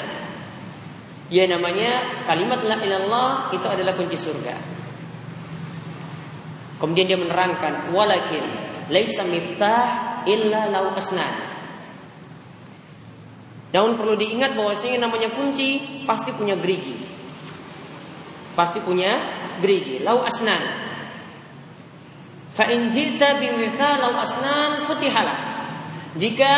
Ya 1.26 1.44
namanya 1.50 2.22
kalimat 2.24 2.62
la 2.62 2.78
ilallah 2.78 3.30
itu 3.50 3.66
adalah 3.66 3.98
kunci 3.98 4.14
surga. 4.14 4.54
Kemudian 6.78 7.10
dia 7.10 7.18
menerangkan 7.18 7.90
walakin 7.90 8.46
laisa 8.94 9.26
miftah 9.26 10.22
illa 10.24 10.70
lau 10.70 10.94
asnan. 10.94 11.34
Namun 13.74 14.00
perlu 14.00 14.14
diingat 14.16 14.54
bahwasanya 14.54 15.10
namanya 15.10 15.34
kunci 15.34 16.00
pasti 16.06 16.30
punya 16.32 16.54
gerigi. 16.56 16.94
Pasti 18.54 18.78
punya 18.80 19.18
gerigi. 19.58 19.98
Lau 20.00 20.22
asnan. 20.22 20.87
Fa 22.58 22.66
in 22.66 22.90
jita 22.90 23.38
asnan 23.38 24.82
futihala. 24.82 25.34
Jika 26.18 26.54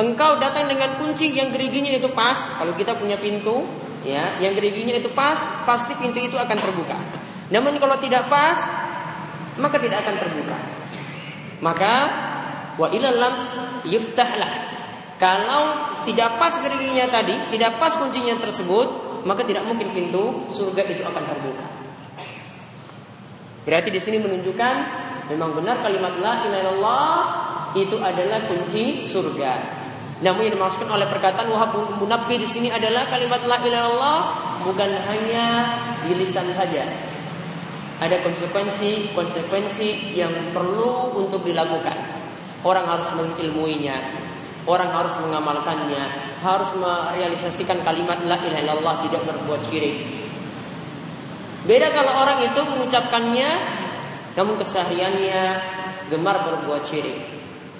engkau 0.00 0.40
datang 0.40 0.64
dengan 0.64 0.96
kunci 0.96 1.28
yang 1.28 1.52
geriginya 1.52 1.92
itu 1.92 2.08
pas, 2.16 2.48
kalau 2.56 2.72
kita 2.72 2.96
punya 2.96 3.20
pintu, 3.20 3.68
ya, 4.00 4.40
yang 4.40 4.56
geriginya 4.56 4.96
itu 4.96 5.12
pas, 5.12 5.36
pasti 5.68 5.92
pintu 6.00 6.24
itu 6.24 6.40
akan 6.40 6.56
terbuka. 6.56 6.96
Namun 7.52 7.76
kalau 7.76 8.00
tidak 8.00 8.32
pas, 8.32 8.56
maka 9.60 9.76
tidak 9.76 10.08
akan 10.08 10.16
terbuka. 10.16 10.56
Maka 11.60 11.94
wa 12.80 12.88
ilalam 12.88 13.34
yuftahlah 13.84 14.52
kalau 15.20 15.68
tidak 16.08 16.40
pas 16.40 16.56
geriginya 16.64 17.12
tadi, 17.12 17.36
tidak 17.52 17.76
pas 17.76 17.92
kuncinya 17.92 18.40
tersebut, 18.40 19.20
maka 19.28 19.44
tidak 19.44 19.68
mungkin 19.68 19.92
pintu 19.92 20.48
surga 20.48 20.80
itu 20.88 21.04
akan 21.04 21.24
terbuka. 21.28 21.83
Berarti 23.64 23.88
di 23.88 24.00
sini 24.00 24.20
menunjukkan 24.20 24.74
memang 25.32 25.56
benar 25.56 25.80
kalimat 25.80 26.14
la 26.20 26.44
ilaha 26.44 26.60
illallah 26.60 27.16
itu 27.74 27.96
adalah 27.98 28.44
kunci 28.46 29.08
surga. 29.08 29.82
Namun 30.22 30.46
yang 30.46 30.54
dimaksudkan 30.56 30.88
oleh 30.88 31.08
perkataan 31.10 31.50
Wahab 31.50 31.98
Munabbi 31.98 32.38
di 32.38 32.48
sini 32.48 32.68
adalah 32.70 33.08
kalimat 33.08 33.42
la 33.44 33.58
ilaha 33.64 33.68
illallah 33.68 34.18
bukan 34.62 34.90
hanya 35.10 35.46
di 36.06 36.12
lisan 36.16 36.48
saja. 36.52 36.86
Ada 37.98 38.20
konsekuensi-konsekuensi 38.20 40.16
yang 40.16 40.52
perlu 40.52 41.14
untuk 41.14 41.46
dilakukan. 41.46 41.94
Orang 42.64 42.88
harus 42.88 43.08
mengilmuinya, 43.12 43.96
Orang 44.64 44.96
harus 44.96 45.12
mengamalkannya, 45.20 46.08
harus 46.40 46.72
merealisasikan 46.80 47.84
kalimat 47.84 48.16
la 48.24 48.40
ilaha 48.40 48.60
illallah 48.64 48.94
tidak 49.04 49.20
berbuat 49.28 49.60
syirik. 49.60 50.23
Beda 51.64 51.88
kalau 51.96 52.12
orang 52.20 52.44
itu 52.44 52.60
mengucapkannya 52.60 53.50
namun 54.36 54.54
kesehariannya 54.60 55.42
gemar 56.12 56.36
berbuat 56.44 56.82
syirik. 56.84 57.18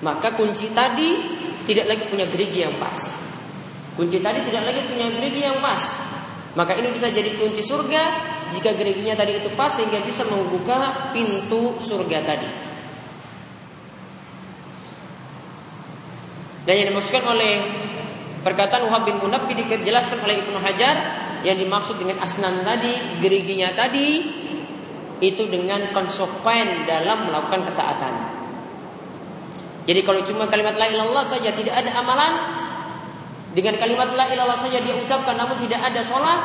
Maka 0.01 0.33
kunci 0.37 0.73
tadi 0.73 1.12
tidak 1.68 1.92
lagi 1.92 2.05
punya 2.09 2.27
gerigi 2.29 2.64
yang 2.64 2.77
pas. 2.81 2.97
Kunci 3.94 4.18
tadi 4.25 4.42
tidak 4.49 4.73
lagi 4.73 4.81
punya 4.88 5.12
gerigi 5.12 5.40
yang 5.44 5.61
pas. 5.61 6.01
Maka 6.55 6.79
ini 6.79 6.94
bisa 6.94 7.11
jadi 7.11 7.35
kunci 7.35 7.61
surga 7.61 8.03
jika 8.55 8.73
geriginya 8.79 9.18
tadi 9.18 9.42
itu 9.42 9.51
pas 9.59 9.68
sehingga 9.68 10.01
bisa 10.07 10.23
membuka 10.25 11.11
pintu 11.11 11.77
surga 11.83 12.18
tadi. 12.23 12.51
Dan 16.64 16.75
yang 16.81 16.87
dimaksudkan 16.94 17.25
oleh 17.29 17.61
perkataan 18.40 18.88
Wahab 18.88 19.05
bin 19.05 19.20
Munabbi 19.20 19.53
dijelaskan 19.53 20.25
oleh 20.25 20.40
Ibnu 20.40 20.57
Hajar 20.57 20.97
yang 21.45 21.61
dimaksud 21.61 22.01
dengan 22.01 22.25
asnan 22.25 22.65
tadi, 22.65 23.21
geriginya 23.21 23.71
tadi 23.77 24.25
itu 25.21 25.47
dengan 25.47 25.93
konsekuen 25.93 26.89
dalam 26.89 27.31
melakukan 27.31 27.69
ketaatan. 27.71 28.15
Jadi 29.85 30.01
kalau 30.01 30.25
cuma 30.25 30.49
kalimat 30.49 30.75
la 30.81 30.89
ilallah 30.89 31.23
saja 31.23 31.53
tidak 31.53 31.77
ada 31.77 31.93
amalan 32.01 32.33
dengan 33.53 33.77
kalimat 33.77 34.17
la 34.17 34.33
ilallah 34.33 34.57
saja 34.57 34.81
dia 34.81 34.97
ucapkan 34.97 35.37
namun 35.37 35.61
tidak 35.61 35.93
ada 35.93 36.01
sholat 36.01 36.41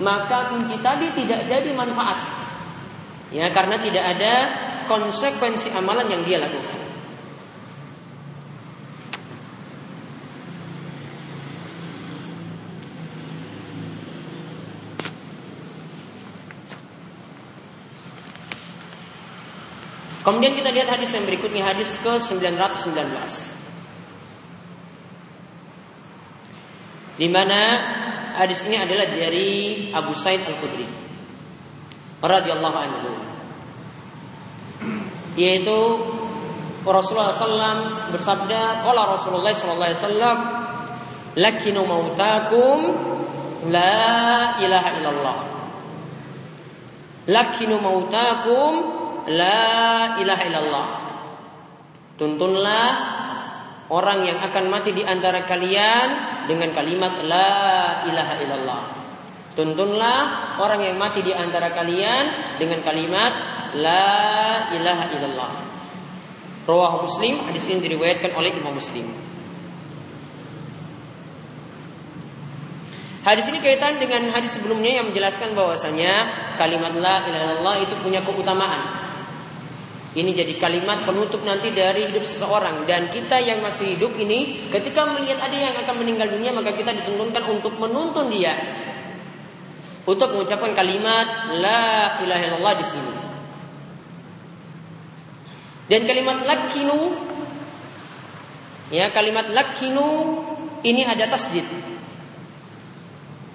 maka 0.00 0.50
kunci 0.50 0.80
tadi 0.80 1.12
tidak 1.12 1.44
jadi 1.46 1.70
manfaat. 1.76 2.18
Ya 3.30 3.52
karena 3.52 3.76
tidak 3.78 4.04
ada 4.16 4.32
konsekuensi 4.88 5.70
amalan 5.76 6.08
yang 6.08 6.22
dia 6.24 6.40
lakukan. 6.40 6.73
Kemudian 20.24 20.56
kita 20.56 20.72
lihat 20.72 20.88
hadis 20.88 21.12
yang 21.12 21.28
berikutnya 21.28 21.68
hadis 21.68 22.00
ke 22.00 22.16
919. 22.16 23.60
Di 27.20 27.28
mana 27.28 27.60
hadis 28.40 28.64
ini 28.64 28.80
adalah 28.80 29.12
dari 29.12 29.92
Abu 29.92 30.16
Said 30.16 30.48
Al-Khudri 30.48 30.88
radhiyallahu 32.24 32.78
anhu. 32.80 33.12
Yaitu 35.36 35.78
Rasulullah 36.88 37.36
SAW 37.36 38.08
bersabda, 38.08 38.80
"Qala 38.80 39.02
Rasulullah 39.20 39.52
sallallahu 39.52 39.88
alaihi 39.92 40.00
wasallam, 40.08 40.38
lakinu 41.36 41.80
mautakum 41.84 42.78
la 43.68 44.56
ilaha 44.56 44.88
illallah." 44.96 45.38
Lakinu 47.28 47.76
mautakum 47.80 49.03
La 49.30 50.16
ilaha 50.20 50.42
illallah. 50.44 50.86
Tuntunlah 52.14 52.88
orang 53.88 54.24
yang 54.24 54.38
akan 54.40 54.64
mati 54.70 54.92
di 54.92 55.02
antara 55.02 55.42
kalian 55.48 56.06
dengan 56.46 56.70
kalimat 56.76 57.24
la 57.24 58.04
ilaha 58.08 58.34
illallah. 58.40 58.82
Tuntunlah 59.54 60.20
orang 60.58 60.82
yang 60.82 60.96
mati 60.98 61.22
di 61.22 61.30
antara 61.30 61.70
kalian 61.70 62.56
dengan 62.58 62.82
kalimat 62.82 63.32
la 63.78 64.10
ilaha 64.74 65.04
illallah. 65.14 65.52
Ruah 66.64 66.92
Muslim, 66.96 67.44
hadis 67.44 67.68
ini 67.68 67.78
diriwayatkan 67.84 68.32
oleh 68.34 68.50
Imam 68.56 68.72
Muslim. 68.72 69.04
Hadis 73.24 73.48
ini 73.48 73.56
kaitan 73.60 73.96
dengan 73.96 74.28
hadis 74.36 74.60
sebelumnya 74.60 75.00
yang 75.00 75.08
menjelaskan 75.08 75.56
bahwasanya 75.56 76.28
kalimat 76.60 76.92
la 76.92 77.24
ilaha 77.24 77.44
illallah 77.56 77.76
itu 77.80 77.94
punya 78.04 78.20
keutamaan. 78.20 79.03
Ini 80.14 80.30
jadi 80.30 80.54
kalimat 80.54 81.02
penutup 81.02 81.42
nanti 81.42 81.74
dari 81.74 82.06
hidup 82.06 82.22
seseorang. 82.22 82.86
Dan 82.86 83.10
kita 83.10 83.34
yang 83.42 83.58
masih 83.58 83.98
hidup 83.98 84.14
ini 84.14 84.70
ketika 84.70 85.10
melihat 85.10 85.42
ada 85.42 85.58
yang 85.58 85.74
akan 85.74 85.94
meninggal 86.06 86.30
dunia 86.30 86.54
maka 86.54 86.70
kita 86.70 86.94
dituntunkan 86.94 87.42
untuk 87.50 87.74
menuntun 87.82 88.30
dia. 88.30 88.54
Untuk 90.06 90.30
mengucapkan 90.30 90.70
kalimat 90.70 91.58
la 91.58 92.22
ilaha 92.22 92.42
illallah 92.46 92.74
di 92.78 92.86
sini. 92.86 93.14
Dan 95.90 96.06
kalimat 96.06 96.46
lakinu 96.46 96.98
ya 98.94 99.10
kalimat 99.10 99.50
lakinu 99.50 100.06
ini 100.86 101.02
ada 101.02 101.26
tasjid 101.26 101.66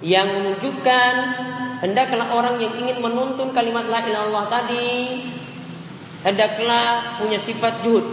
yang 0.04 0.28
menunjukkan 0.28 1.12
hendaklah 1.80 2.36
orang 2.36 2.60
yang 2.60 2.76
ingin 2.76 3.00
menuntun 3.00 3.56
kalimat 3.56 3.88
la 3.88 4.04
ilaha 4.04 4.44
tadi 4.52 5.39
hendaklah 6.24 7.20
punya 7.20 7.40
sifat 7.40 7.84
juhud. 7.84 8.04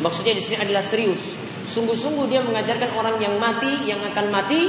Maksudnya 0.00 0.36
di 0.36 0.42
sini 0.44 0.60
adalah 0.60 0.84
serius. 0.84 1.20
Sungguh-sungguh 1.70 2.28
dia 2.28 2.44
mengajarkan 2.44 2.92
orang 2.92 3.16
yang 3.18 3.40
mati, 3.40 3.88
yang 3.88 4.04
akan 4.04 4.28
mati 4.28 4.60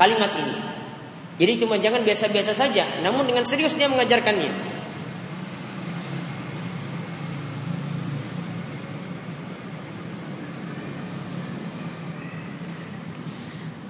kalimat 0.00 0.32
ini. 0.40 0.56
Jadi 1.36 1.52
cuma 1.64 1.76
jangan 1.80 2.04
biasa-biasa 2.04 2.52
saja, 2.52 3.00
namun 3.00 3.24
dengan 3.28 3.44
serius 3.44 3.76
dia 3.76 3.88
mengajarkannya. 3.88 4.72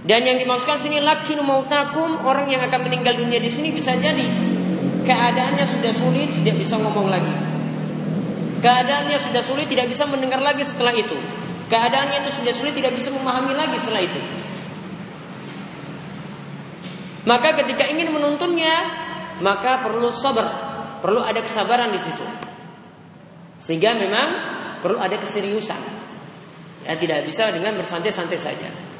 Dan 0.02 0.26
yang 0.26 0.34
dimaksudkan 0.34 0.82
sini 0.82 0.98
lakin 0.98 1.46
mautakum 1.46 2.26
orang 2.26 2.50
yang 2.50 2.58
akan 2.66 2.90
meninggal 2.90 3.14
dunia 3.14 3.38
di 3.38 3.46
sini 3.46 3.70
bisa 3.70 3.94
jadi 3.94 4.26
keadaannya 5.06 5.62
sudah 5.62 5.92
sulit 5.94 6.34
tidak 6.42 6.58
bisa 6.58 6.74
ngomong 6.74 7.06
lagi. 7.06 7.41
Keadaannya 8.62 9.18
sudah 9.18 9.42
sulit 9.42 9.66
tidak 9.66 9.90
bisa 9.90 10.06
mendengar 10.06 10.38
lagi 10.38 10.62
setelah 10.62 10.94
itu. 10.94 11.18
Keadaannya 11.66 12.22
itu 12.22 12.30
sudah 12.38 12.54
sulit 12.54 12.78
tidak 12.78 12.94
bisa 12.94 13.10
memahami 13.10 13.58
lagi 13.58 13.74
setelah 13.74 14.06
itu. 14.06 14.20
Maka 17.26 17.58
ketika 17.58 17.86
ingin 17.90 18.14
menuntunnya, 18.14 18.74
maka 19.42 19.82
perlu 19.82 20.14
sabar, 20.14 20.46
perlu 21.02 21.22
ada 21.22 21.42
kesabaran 21.42 21.90
di 21.90 21.98
situ. 21.98 22.22
Sehingga 23.62 23.98
memang 23.98 24.28
perlu 24.82 24.98
ada 24.98 25.18
keseriusan. 25.18 25.82
Ya, 26.82 26.98
tidak 26.98 27.26
bisa 27.26 27.50
dengan 27.54 27.78
bersantai-santai 27.78 28.38
saja. 28.38 28.91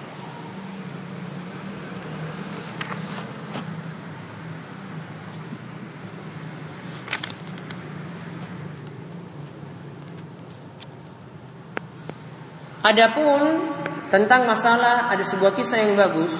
Adapun 12.82 13.70
tentang 14.10 14.42
masalah 14.42 15.06
ada 15.06 15.22
sebuah 15.22 15.54
kisah 15.54 15.86
yang 15.86 15.94
bagus 15.94 16.34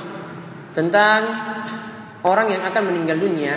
tentang 0.75 1.23
orang 2.27 2.51
yang 2.51 2.63
akan 2.67 2.83
meninggal 2.91 3.23
dunia. 3.23 3.55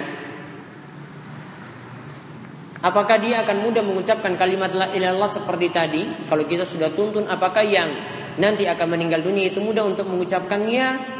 Apakah 2.85 3.17
dia 3.17 3.41
akan 3.41 3.65
mudah 3.65 3.81
mengucapkan 3.81 4.37
kalimat 4.37 4.69
la 4.77 4.93
ilallah 4.93 5.25
seperti 5.25 5.73
tadi? 5.73 6.05
Kalau 6.29 6.45
kita 6.45 6.69
sudah 6.69 6.93
tuntun 6.93 7.25
apakah 7.25 7.65
yang 7.65 7.89
nanti 8.37 8.69
akan 8.69 8.93
meninggal 8.93 9.25
dunia 9.25 9.49
itu 9.49 9.57
mudah 9.57 9.81
untuk 9.81 10.05
mengucapkannya? 10.05 11.17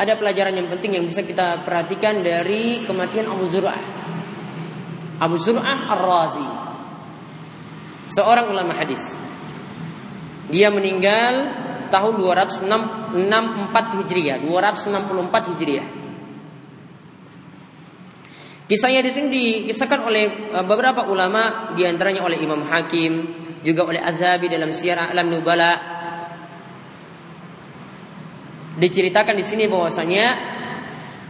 Ada 0.00 0.16
pelajaran 0.16 0.56
yang 0.56 0.72
penting 0.72 0.96
yang 0.96 1.04
bisa 1.04 1.22
kita 1.22 1.62
perhatikan 1.62 2.24
dari 2.24 2.80
kematian 2.82 3.28
Abu 3.28 3.44
Zur'ah. 3.46 3.78
Abu 5.20 5.36
Zur'ah 5.36 5.92
Ar-Razi. 5.92 6.48
Seorang 8.08 8.48
ulama 8.48 8.72
hadis. 8.72 9.23
Dia 10.54 10.70
meninggal 10.70 11.50
tahun 11.90 12.14
264 12.22 13.98
Hijriah, 13.98 14.38
264 14.38 15.50
Hijriah. 15.50 15.88
Kisahnya 18.70 19.02
di 19.02 19.10
sini 19.10 19.28
dikisahkan 19.34 20.00
oleh 20.06 20.54
e, 20.54 20.58
beberapa 20.62 21.10
ulama, 21.10 21.74
di 21.74 21.82
antaranya 21.82 22.22
oleh 22.22 22.38
Imam 22.38 22.62
Hakim, 22.70 23.34
juga 23.66 23.82
oleh 23.82 23.98
Azhabi 23.98 24.46
dalam 24.46 24.70
Syiar 24.70 25.10
Alam 25.10 25.34
Nubala. 25.34 25.74
Diceritakan 28.78 29.34
di 29.34 29.44
sini 29.44 29.66
bahwasanya 29.66 30.26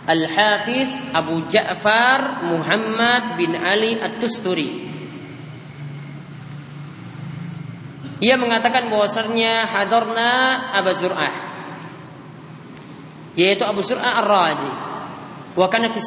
Al-Hafiz 0.04 1.16
Abu 1.16 1.48
Ja'far 1.48 2.44
Muhammad 2.44 3.40
bin 3.40 3.56
Ali 3.56 3.96
At-Tusturi 3.96 4.93
Ia 8.24 8.40
mengatakan 8.40 8.88
bahwasanya 8.88 9.68
hadarna 9.68 10.72
Abu 10.72 10.96
Zur'ah 10.96 11.52
yaitu 13.36 13.66
Abu 13.66 13.84
Zur'ah 13.84 14.24
Ar-Raji 14.24 14.72
wa 15.58 15.66
kana 15.68 15.92
fi 15.92 16.00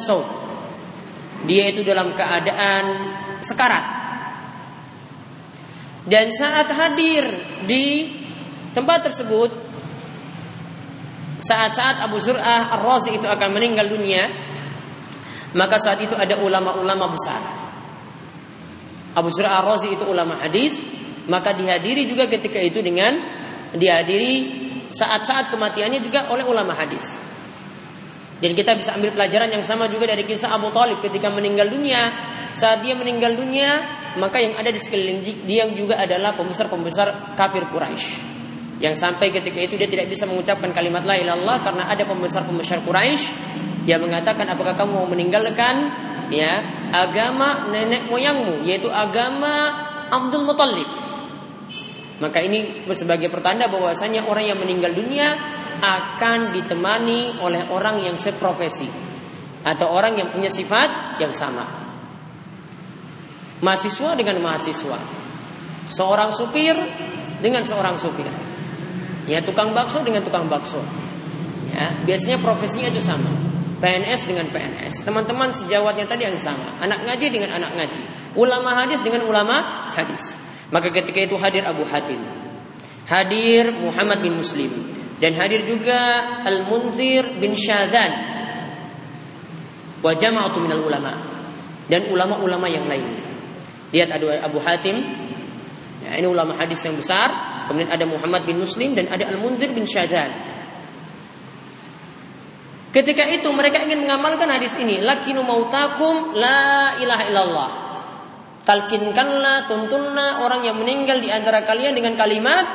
Dia 1.46 1.70
itu 1.70 1.86
dalam 1.86 2.10
keadaan 2.18 2.84
sekarat. 3.38 3.84
Dan 6.08 6.34
saat 6.34 6.66
hadir 6.72 7.22
di 7.68 8.16
tempat 8.74 9.06
tersebut 9.06 9.52
saat-saat 11.38 12.02
Abu 12.02 12.18
Zur'ah 12.18 12.74
Ar-Razi 12.74 13.14
itu 13.14 13.30
akan 13.30 13.54
meninggal 13.54 13.86
dunia 13.86 14.26
maka 15.54 15.78
saat 15.78 16.02
itu 16.02 16.18
ada 16.18 16.42
ulama-ulama 16.42 17.12
besar. 17.14 17.40
Abu 19.14 19.30
Zur'ah 19.30 19.62
Ar-Razi 19.62 19.94
itu 19.94 20.04
ulama 20.08 20.34
hadis 20.42 20.97
maka 21.28 21.52
dihadiri 21.52 22.08
juga 22.08 22.26
ketika 22.26 22.58
itu 22.58 22.80
dengan 22.80 23.20
dihadiri 23.76 24.66
saat-saat 24.88 25.52
kematiannya 25.52 26.00
juga 26.00 26.32
oleh 26.32 26.44
ulama 26.44 26.72
hadis. 26.72 27.16
Dan 28.38 28.54
kita 28.54 28.78
bisa 28.78 28.94
ambil 28.94 29.12
pelajaran 29.12 29.50
yang 29.50 29.66
sama 29.66 29.90
juga 29.90 30.08
dari 30.08 30.22
kisah 30.22 30.54
Abu 30.54 30.70
Talib 30.70 31.02
ketika 31.02 31.28
meninggal 31.28 31.68
dunia. 31.68 32.10
Saat 32.54 32.86
dia 32.86 32.94
meninggal 32.94 33.34
dunia, 33.34 33.82
maka 34.16 34.40
yang 34.40 34.56
ada 34.56 34.70
di 34.70 34.80
sekeliling 34.80 35.20
dia 35.44 35.68
juga 35.74 35.98
adalah 35.98 36.32
pembesar-pembesar 36.38 37.34
kafir 37.34 37.66
Quraisy. 37.68 38.38
Yang 38.78 38.94
sampai 39.02 39.34
ketika 39.34 39.58
itu 39.58 39.74
dia 39.74 39.90
tidak 39.90 40.06
bisa 40.06 40.22
mengucapkan 40.24 40.70
kalimat 40.70 41.02
la 41.02 41.18
ilallah 41.18 41.58
karena 41.66 41.90
ada 41.90 42.06
pembesar-pembesar 42.06 42.86
Quraisy 42.86 43.24
yang 43.90 44.06
mengatakan 44.06 44.46
apakah 44.46 44.78
kamu 44.78 45.02
mau 45.02 45.08
meninggalkan 45.10 45.90
ya 46.30 46.62
agama 46.94 47.72
nenek 47.74 48.06
moyangmu 48.06 48.62
yaitu 48.62 48.86
agama 48.92 49.74
Abdul 50.12 50.44
Muthalib 50.46 50.97
maka 52.18 52.42
ini 52.42 52.86
sebagai 52.90 53.30
pertanda 53.30 53.70
bahwasanya 53.70 54.26
orang 54.26 54.50
yang 54.50 54.58
meninggal 54.58 54.90
dunia 54.90 55.38
akan 55.78 56.50
ditemani 56.50 57.38
oleh 57.38 57.70
orang 57.70 58.02
yang 58.02 58.18
seprofesi 58.18 58.90
atau 59.62 59.86
orang 59.94 60.18
yang 60.18 60.28
punya 60.30 60.50
sifat 60.50 61.20
yang 61.22 61.30
sama. 61.30 61.62
Mahasiswa 63.62 64.14
dengan 64.18 64.38
mahasiswa. 64.42 64.98
Seorang 65.88 66.30
supir 66.34 66.74
dengan 67.42 67.62
seorang 67.62 67.98
supir. 67.98 68.26
Ya, 69.30 69.42
tukang 69.42 69.74
bakso 69.74 70.02
dengan 70.02 70.22
tukang 70.22 70.46
bakso. 70.46 70.82
Ya, 71.74 71.94
biasanya 72.06 72.38
profesinya 72.42 72.90
itu 72.90 73.02
sama. 73.02 73.28
PNS 73.78 74.26
dengan 74.26 74.50
PNS. 74.50 75.06
Teman-teman 75.06 75.54
sejawatnya 75.54 76.06
tadi 76.10 76.26
yang 76.26 76.34
sama. 76.34 76.82
Anak 76.82 77.06
ngaji 77.06 77.26
dengan 77.30 77.54
anak 77.54 77.78
ngaji. 77.78 78.02
Ulama 78.34 78.74
hadis 78.74 78.98
dengan 79.06 79.26
ulama 79.26 79.90
hadis. 79.94 80.34
Maka 80.68 80.92
ketika 80.92 81.18
itu 81.24 81.36
hadir 81.40 81.64
Abu 81.64 81.84
Hatim. 81.84 82.20
Hadir 83.08 83.72
Muhammad 83.72 84.20
bin 84.20 84.36
Muslim. 84.36 84.70
Dan 85.18 85.34
hadir 85.34 85.64
juga 85.64 85.98
Al-Munzir 86.44 87.40
bin 87.40 87.56
Syadzan. 87.56 88.12
Wa 90.04 90.12
jama'atu 90.14 90.60
minal 90.60 90.84
ulama. 90.84 91.16
Dan 91.88 92.12
ulama-ulama 92.12 92.68
yang 92.68 92.84
lainnya. 92.84 93.24
Lihat 93.90 94.12
ada 94.12 94.44
Abu 94.44 94.60
Hatim. 94.60 95.00
Ya, 96.04 96.20
ini 96.20 96.28
ulama 96.28 96.52
hadis 96.54 96.84
yang 96.84 96.94
besar. 96.94 97.32
Kemudian 97.64 97.88
ada 97.88 98.04
Muhammad 98.04 98.44
bin 98.44 98.60
Muslim 98.60 98.92
dan 98.92 99.08
ada 99.08 99.24
Al-Munzir 99.24 99.72
bin 99.72 99.88
Syadzan. 99.88 100.30
Ketika 102.88 103.24
itu 103.28 103.48
mereka 103.52 103.80
ingin 103.84 104.04
mengamalkan 104.04 104.48
hadis 104.52 104.76
ini. 104.76 105.00
Lakinu 105.00 105.44
mautakum 105.44 106.36
la 106.36 106.96
ilaha 107.00 107.24
illallah. 107.28 107.87
Talkinkanlah, 108.68 109.64
tuntunlah 109.64 110.44
orang 110.44 110.60
yang 110.60 110.76
meninggal 110.76 111.24
di 111.24 111.32
antara 111.32 111.64
kalian 111.64 111.96
dengan 111.96 112.12
kalimat 112.20 112.68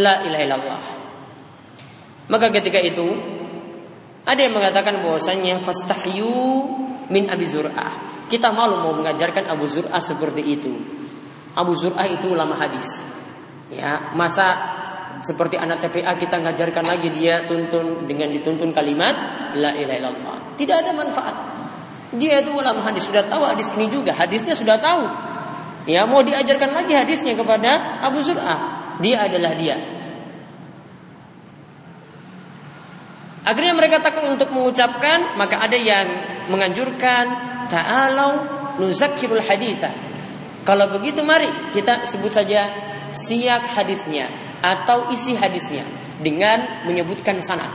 La 0.00 0.24
ilaha 0.24 0.42
illallah. 0.48 0.82
Maka 2.32 2.48
ketika 2.56 2.80
itu 2.80 3.04
ada 4.24 4.40
yang 4.40 4.56
mengatakan 4.56 5.04
bahwasanya 5.04 5.60
fastahyu 5.60 6.64
min 7.12 7.28
Abi 7.28 7.44
Zur'ah. 7.44 8.24
Kita 8.32 8.48
malu 8.48 8.80
mau 8.80 8.96
mengajarkan 8.96 9.44
Abu 9.44 9.68
Zur'ah 9.68 10.00
seperti 10.00 10.42
itu. 10.42 10.72
Abu 11.52 11.76
Zur'ah 11.76 12.08
itu 12.08 12.32
ulama 12.32 12.56
hadis. 12.56 13.04
Ya, 13.68 14.16
masa 14.16 14.56
seperti 15.20 15.60
anak 15.60 15.84
TPA 15.84 16.16
kita 16.16 16.40
ngajarkan 16.40 16.84
lagi 16.84 17.12
dia 17.12 17.44
tuntun 17.44 18.08
dengan 18.08 18.32
dituntun 18.32 18.72
kalimat 18.72 19.14
la 19.52 19.76
ilaha 19.76 19.96
illallah. 20.00 20.36
Tidak 20.56 20.76
ada 20.80 20.90
manfaat. 20.96 21.36
Dia 22.16 22.40
itu 22.40 22.54
ulama 22.54 22.80
hadis 22.84 23.04
sudah 23.04 23.26
tahu 23.26 23.42
hadis 23.44 23.74
ini 23.74 23.90
juga, 23.90 24.14
hadisnya 24.14 24.54
sudah 24.56 24.78
tahu. 24.78 25.25
Ya 25.86 26.02
mau 26.02 26.20
diajarkan 26.20 26.74
lagi 26.74 26.92
hadisnya 26.98 27.38
kepada 27.38 28.02
Abu 28.02 28.18
Zur'ah. 28.18 28.98
Dia 28.98 29.30
adalah 29.30 29.54
dia. 29.54 29.78
Akhirnya 33.46 33.78
mereka 33.78 34.02
takut 34.02 34.26
untuk 34.26 34.50
mengucapkan, 34.50 35.38
maka 35.38 35.62
ada 35.62 35.78
yang 35.78 36.10
menganjurkan 36.50 37.24
ta'alau 37.70 38.32
nuzakirul 38.82 39.38
hadisah. 39.38 39.94
Kalau 40.66 40.90
begitu 40.90 41.22
mari 41.22 41.46
kita 41.70 42.02
sebut 42.02 42.34
saja 42.34 42.66
siak 43.14 43.70
hadisnya 43.70 44.26
atau 44.58 45.14
isi 45.14 45.38
hadisnya 45.38 45.86
dengan 46.18 46.82
menyebutkan 46.90 47.38
sanad. 47.38 47.70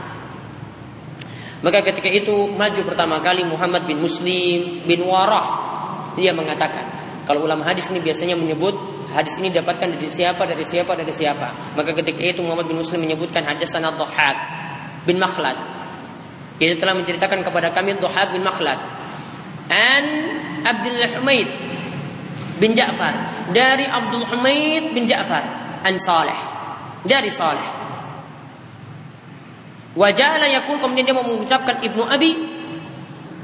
Maka 1.64 1.80
ketika 1.80 2.10
itu 2.10 2.52
maju 2.52 2.80
pertama 2.84 3.22
kali 3.24 3.46
Muhammad 3.48 3.88
bin 3.88 4.02
Muslim 4.02 4.84
bin 4.84 5.00
Warah. 5.08 5.72
Dia 6.20 6.36
mengatakan, 6.36 7.01
kalau 7.22 7.46
ulama 7.46 7.62
hadis 7.62 7.88
ini 7.94 8.02
biasanya 8.02 8.34
menyebut 8.34 8.74
hadis 9.14 9.38
ini 9.38 9.54
dapatkan 9.54 9.94
dari 9.94 10.08
siapa, 10.10 10.42
dari 10.42 10.64
siapa, 10.66 10.98
dari 10.98 11.12
siapa. 11.14 11.74
Maka 11.78 11.94
ketika 11.94 12.18
itu 12.18 12.42
Muhammad 12.42 12.66
bin 12.66 12.78
Muslim 12.80 13.04
menyebutkan 13.04 13.46
hadis 13.46 13.70
sanad 13.70 13.94
Dhahak 13.94 14.36
bin 15.06 15.22
Makhlad. 15.22 15.54
Dia 16.58 16.74
telah 16.78 16.94
menceritakan 16.98 17.46
kepada 17.46 17.70
kami 17.70 17.94
Dhahak 17.98 18.34
bin 18.34 18.42
Makhlad. 18.42 18.78
An 19.70 20.04
Abdul 20.66 20.98
Humaid 21.18 21.48
bin 22.62 22.78
Ja'far 22.78 23.14
dari 23.50 23.86
Abdul 23.86 24.26
Humaid 24.26 24.94
bin 24.94 25.06
Ja'far 25.06 25.42
an 25.82 25.98
Saleh 25.98 26.38
dari 27.02 27.26
Saleh 27.26 27.82
Wajahlah 29.92 30.48
yakul 30.48 30.80
kemudian 30.80 31.04
dia 31.04 31.12
mengucapkan 31.12 31.82
Ibnu 31.84 32.06
Abi 32.06 32.32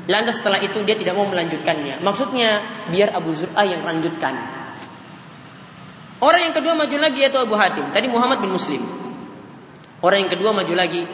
Lantas 0.09 0.41
setelah 0.41 0.59
itu 0.65 0.81
dia 0.89 0.97
tidak 0.97 1.15
mau 1.15 1.29
melanjutkannya 1.29 2.01
Maksudnya 2.01 2.51
biar 2.89 3.13
Abu 3.13 3.37
Zur'a 3.37 3.63
yang 3.69 3.85
lanjutkan 3.85 4.35
Orang 6.19 6.49
yang 6.49 6.55
kedua 6.57 6.73
maju 6.75 6.97
lagi 6.97 7.21
yaitu 7.21 7.39
Abu 7.39 7.55
Hatim 7.55 7.93
Tadi 7.93 8.09
Muhammad 8.09 8.41
bin 8.41 8.51
Muslim 8.51 8.83
Orang 10.01 10.25
yang 10.25 10.33
kedua 10.33 10.51
maju 10.57 10.73
lagi 10.73 11.05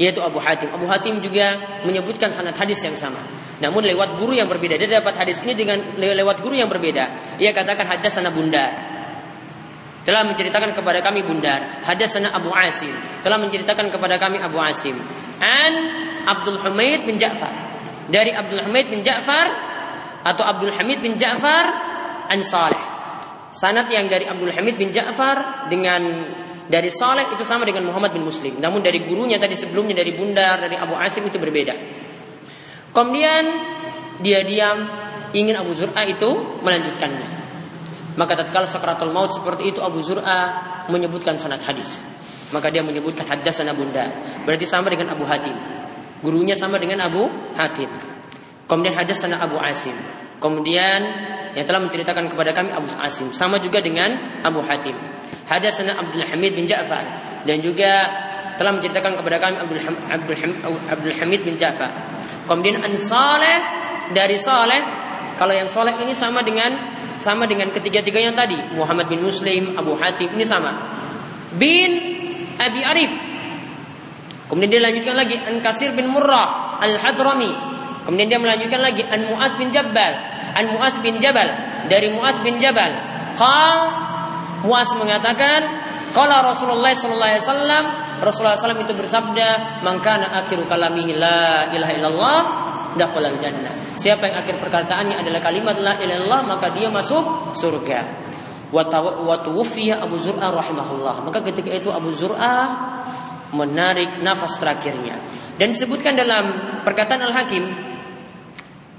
yaitu 0.00 0.24
Abu 0.24 0.40
Hatim 0.40 0.72
Abu 0.72 0.88
Hatim 0.88 1.20
juga 1.20 1.60
menyebutkan 1.84 2.32
sanad 2.32 2.56
hadis 2.56 2.80
yang 2.80 2.96
sama 2.96 3.20
namun 3.58 3.82
lewat 3.82 4.22
guru 4.22 4.38
yang 4.38 4.46
berbeda. 4.46 4.78
Dia 4.78 5.02
dapat 5.02 5.18
hadis 5.18 5.42
ini 5.42 5.54
dengan 5.58 5.82
lewat 5.98 6.42
guru 6.42 6.54
yang 6.54 6.70
berbeda. 6.70 7.34
Ia 7.42 7.50
katakan 7.50 7.90
sana 8.06 8.30
bundar. 8.30 8.70
Telah 10.06 10.24
menceritakan 10.24 10.72
kepada 10.72 11.02
kami 11.02 11.26
bundar. 11.26 11.82
sana 12.06 12.30
Abu 12.32 12.54
Asim. 12.54 12.94
Telah 13.26 13.36
menceritakan 13.42 13.90
kepada 13.90 14.16
kami 14.16 14.38
Abu 14.38 14.62
Asim. 14.62 14.94
An 15.42 15.72
Abdul 16.24 16.62
Hamid 16.62 17.02
bin 17.02 17.18
Ja'far. 17.18 17.67
Dari 18.08 18.32
Abdul 18.32 18.64
Hamid 18.64 18.88
bin 18.88 19.04
Ja'far 19.04 19.46
atau 20.24 20.44
Abdul 20.44 20.72
Hamid 20.72 21.04
bin 21.04 21.14
Ja'far 21.20 21.66
an 22.28 22.40
Saleh. 22.40 22.80
Sanat 23.52 23.88
yang 23.88 24.08
dari 24.08 24.28
Abdul 24.28 24.52
Hamid 24.52 24.76
bin 24.80 24.92
Ja'far 24.92 25.68
dengan 25.72 26.04
dari 26.68 26.92
Saleh 26.92 27.32
itu 27.32 27.44
sama 27.44 27.64
dengan 27.64 27.88
Muhammad 27.88 28.12
bin 28.12 28.24
Muslim. 28.24 28.60
Namun 28.60 28.84
dari 28.84 29.00
gurunya 29.04 29.40
tadi 29.40 29.56
sebelumnya 29.56 29.96
dari 29.96 30.12
Bundar 30.12 30.60
dari 30.60 30.76
Abu 30.76 30.92
Asim 30.96 31.24
itu 31.24 31.40
berbeda. 31.40 31.72
Kemudian 32.92 33.44
dia 34.20 34.44
diam 34.44 34.84
ingin 35.32 35.56
Abu 35.56 35.72
Zur'a 35.72 36.04
itu 36.04 36.60
melanjutkannya. 36.60 37.28
Maka 38.18 38.34
tatkala 38.34 38.66
sakratul 38.66 39.14
maut 39.14 39.30
seperti 39.30 39.72
itu 39.72 39.80
Abu 39.80 40.02
Zur'a 40.02 40.84
menyebutkan 40.90 41.38
sanad 41.38 41.62
hadis. 41.64 42.02
Maka 42.50 42.72
dia 42.72 42.80
menyebutkan 42.80 43.28
hadasana 43.28 43.76
bunda. 43.76 44.04
Berarti 44.42 44.64
sama 44.64 44.88
dengan 44.88 45.12
Abu 45.12 45.22
Hatim. 45.28 45.77
Gurunya 46.20 46.58
sama 46.58 46.82
dengan 46.82 47.04
Abu 47.04 47.26
Hatim. 47.54 47.88
Kemudian 48.68 48.94
hadasana 48.94 49.40
Abu 49.40 49.56
Asim. 49.56 49.94
Kemudian 50.38 51.00
yang 51.56 51.66
telah 51.66 51.80
menceritakan 51.82 52.30
kepada 52.30 52.54
kami 52.54 52.70
Abu 52.70 52.86
Asim 53.00 53.34
sama 53.34 53.58
juga 53.58 53.80
dengan 53.80 54.14
Abu 54.44 54.60
Hatim. 54.62 54.94
Hadasana 55.48 55.96
Abdul 55.96 56.22
Hamid 56.22 56.54
bin 56.54 56.68
Ja'far 56.68 57.04
dan 57.48 57.58
juga 57.64 58.06
telah 58.58 58.74
menceritakan 58.74 59.16
kepada 59.16 59.38
kami 59.38 59.56
Abdul, 59.62 59.78
Abdul, 60.10 60.36
Abdul 60.90 61.14
Hamid 61.16 61.40
bin 61.46 61.54
Ja'far. 61.56 61.90
Kemudian 62.44 62.82
an 62.82 62.92
Saleh 62.98 63.58
dari 64.12 64.36
Saleh, 64.36 64.82
kalau 65.38 65.54
yang 65.54 65.70
Saleh 65.70 65.94
ini 66.02 66.12
sama 66.12 66.42
dengan 66.42 66.74
sama 67.18 67.50
dengan 67.50 67.70
ketiga-tiganya 67.74 68.30
tadi, 68.30 68.56
Muhammad 68.78 69.10
bin 69.10 69.26
Muslim, 69.26 69.74
Abu 69.74 69.98
Hatim 69.98 70.34
ini 70.38 70.46
sama. 70.46 70.86
Bin 71.58 71.90
Abi 72.58 72.80
Arif. 72.82 73.27
Kemudian 74.48 74.70
dia 74.72 74.82
lanjutkan 74.82 75.14
lagi 75.14 75.36
An 75.36 75.60
Kasir 75.60 75.92
bin 75.92 76.08
Murrah 76.08 76.80
Al-Hadrami. 76.80 77.52
Kemudian 78.08 78.28
dia 78.32 78.40
melanjutkan 78.40 78.80
lagi 78.80 79.04
An 79.04 79.28
Muaz 79.28 79.52
bin 79.60 79.68
Jabal, 79.68 80.12
An 80.56 80.64
Muaz 80.72 80.96
bin 81.04 81.20
Jabal 81.20 81.48
dari 81.92 82.08
Muaz 82.08 82.40
bin 82.40 82.56
Jabal. 82.56 82.88
Qal 83.36 83.78
Muaz 84.64 84.90
mengatakan, 84.96 85.62
qala 86.16 86.40
Rasulullah 86.42 86.90
sallallahu 86.90 87.30
alaihi 87.30 87.44
wasallam 87.44 87.84
Rasulullah 88.18 88.58
SAW 88.58 88.82
itu 88.82 88.94
bersabda, 88.98 89.78
"Mangkana 89.86 90.42
akhiru 90.42 90.66
kalamihi 90.66 91.14
la 91.14 91.70
ilaha 91.70 91.92
illallah 91.94 92.38
dakhalal 92.98 93.38
jannah." 93.38 93.94
Siapa 93.94 94.26
yang 94.26 94.42
akhir 94.42 94.58
perkataannya 94.58 95.22
adalah 95.22 95.38
kalimat 95.38 95.78
la 95.78 95.94
ilaha 96.02 96.18
illallah, 96.18 96.42
maka 96.42 96.66
dia 96.74 96.90
masuk 96.90 97.54
surga. 97.54 98.26
Wa 98.74 98.84
tuwfiya 99.38 100.02
Abu 100.02 100.18
Zur'ah 100.18 100.50
rahimahullah. 100.50 101.24
Maka 101.24 101.40
ketika 101.46 101.70
itu 101.70 101.94
Abu 101.94 102.10
Zur'ah 102.12 102.66
menarik 103.52 104.20
nafas 104.20 104.56
terakhirnya. 104.60 105.16
Dan 105.58 105.74
disebutkan 105.74 106.14
dalam 106.14 106.44
perkataan 106.86 107.22
Al-Hakim 107.28 107.64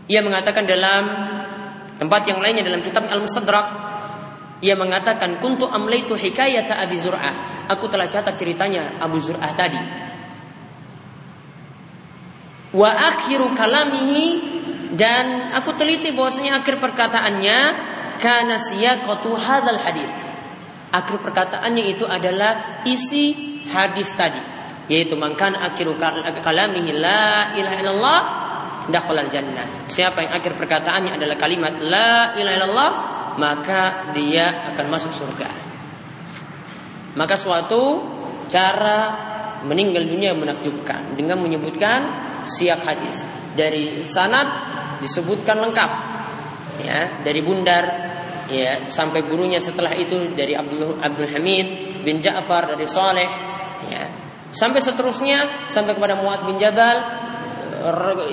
ia 0.10 0.26
mengatakan 0.26 0.66
dalam 0.66 1.04
tempat 2.02 2.22
yang 2.26 2.42
lainnya 2.42 2.66
dalam 2.66 2.82
kitab 2.82 3.06
Al-Mustadrak 3.06 3.68
ia 4.60 4.76
mengatakan 4.76 5.40
kuntu 5.40 5.70
amlaitu 5.70 6.18
hikayata 6.18 6.76
Abi 6.76 7.00
Zur'ah. 7.00 7.68
Aku 7.72 7.88
telah 7.88 8.12
catat 8.12 8.36
ceritanya 8.36 9.00
Abu 9.00 9.22
Zur'ah 9.22 9.54
tadi. 9.56 9.80
Wa 12.76 12.90
akhiru 12.90 13.56
kalamihi 13.56 14.28
dan 14.94 15.54
aku 15.56 15.78
teliti 15.80 16.12
bahwasanya 16.12 16.60
akhir 16.60 16.82
perkataannya 16.82 17.60
kana 18.20 18.60
siyaqatu 18.60 19.32
hadzal 19.32 19.80
hadis. 19.80 20.12
Akhir 20.90 21.22
perkataannya 21.22 21.84
itu 21.94 22.04
adalah 22.04 22.84
isi 22.84 23.49
hadis 23.70 24.12
tadi, 24.18 24.42
yaitu 24.90 25.14
mangkan 25.16 25.54
akhiru 25.56 25.96
kalamihi 26.42 26.98
la 26.98 27.54
ilaha 27.56 27.78
illallah 27.80 28.20
dakhalal 28.90 29.30
jannah. 29.30 29.86
Siapa 29.86 30.26
yang 30.26 30.34
akhir 30.36 30.58
perkataannya 30.58 31.16
adalah 31.16 31.38
kalimat 31.38 31.78
la 31.80 32.34
ilaha 32.36 32.56
illallah 32.58 32.92
maka 33.40 34.12
dia 34.12 34.74
akan 34.74 34.86
masuk 34.90 35.14
surga. 35.14 35.50
Maka 37.16 37.36
suatu 37.38 38.04
cara 38.50 39.30
meninggal 39.64 40.08
dunia 40.10 40.34
menakjubkan 40.34 41.16
dengan 41.16 41.40
menyebutkan 41.40 42.28
siak 42.48 42.82
hadis 42.84 43.24
dari 43.54 44.08
sanad 44.08 44.48
disebutkan 45.04 45.60
lengkap 45.60 45.92
ya 46.80 47.24
dari 47.24 47.44
bundar 47.44 47.84
ya 48.48 48.88
sampai 48.88 49.28
gurunya 49.28 49.60
setelah 49.60 49.92
itu 49.94 50.32
dari 50.32 50.56
Abdul 50.56 50.98
Abdul 51.00 51.28
Hamid 51.28 51.68
bin 52.08 52.24
Ja'far 52.24 52.72
dari 52.72 52.88
Saleh 52.88 53.49
sampai 54.52 54.82
seterusnya 54.82 55.70
sampai 55.70 55.94
kepada 55.94 56.18
Muaz 56.18 56.42
bin 56.46 56.58
Jabal 56.58 57.20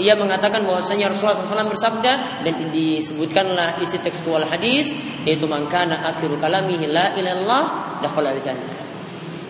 ia 0.03 0.19
mengatakan 0.19 0.67
bahwasanya 0.67 1.15
Rasulullah 1.15 1.39
SAW 1.39 1.71
bersabda 1.71 2.43
dan 2.43 2.55
disebutkanlah 2.75 3.79
isi 3.79 4.03
tekstual 4.03 4.43
hadis 4.43 4.91
yaitu 5.23 5.47
mangkana 5.47 6.03
akhiru 6.11 6.35
kalamihi 6.35 6.91
la 6.91 7.15
ilallah 7.15 7.65
dakhala. 8.03 8.35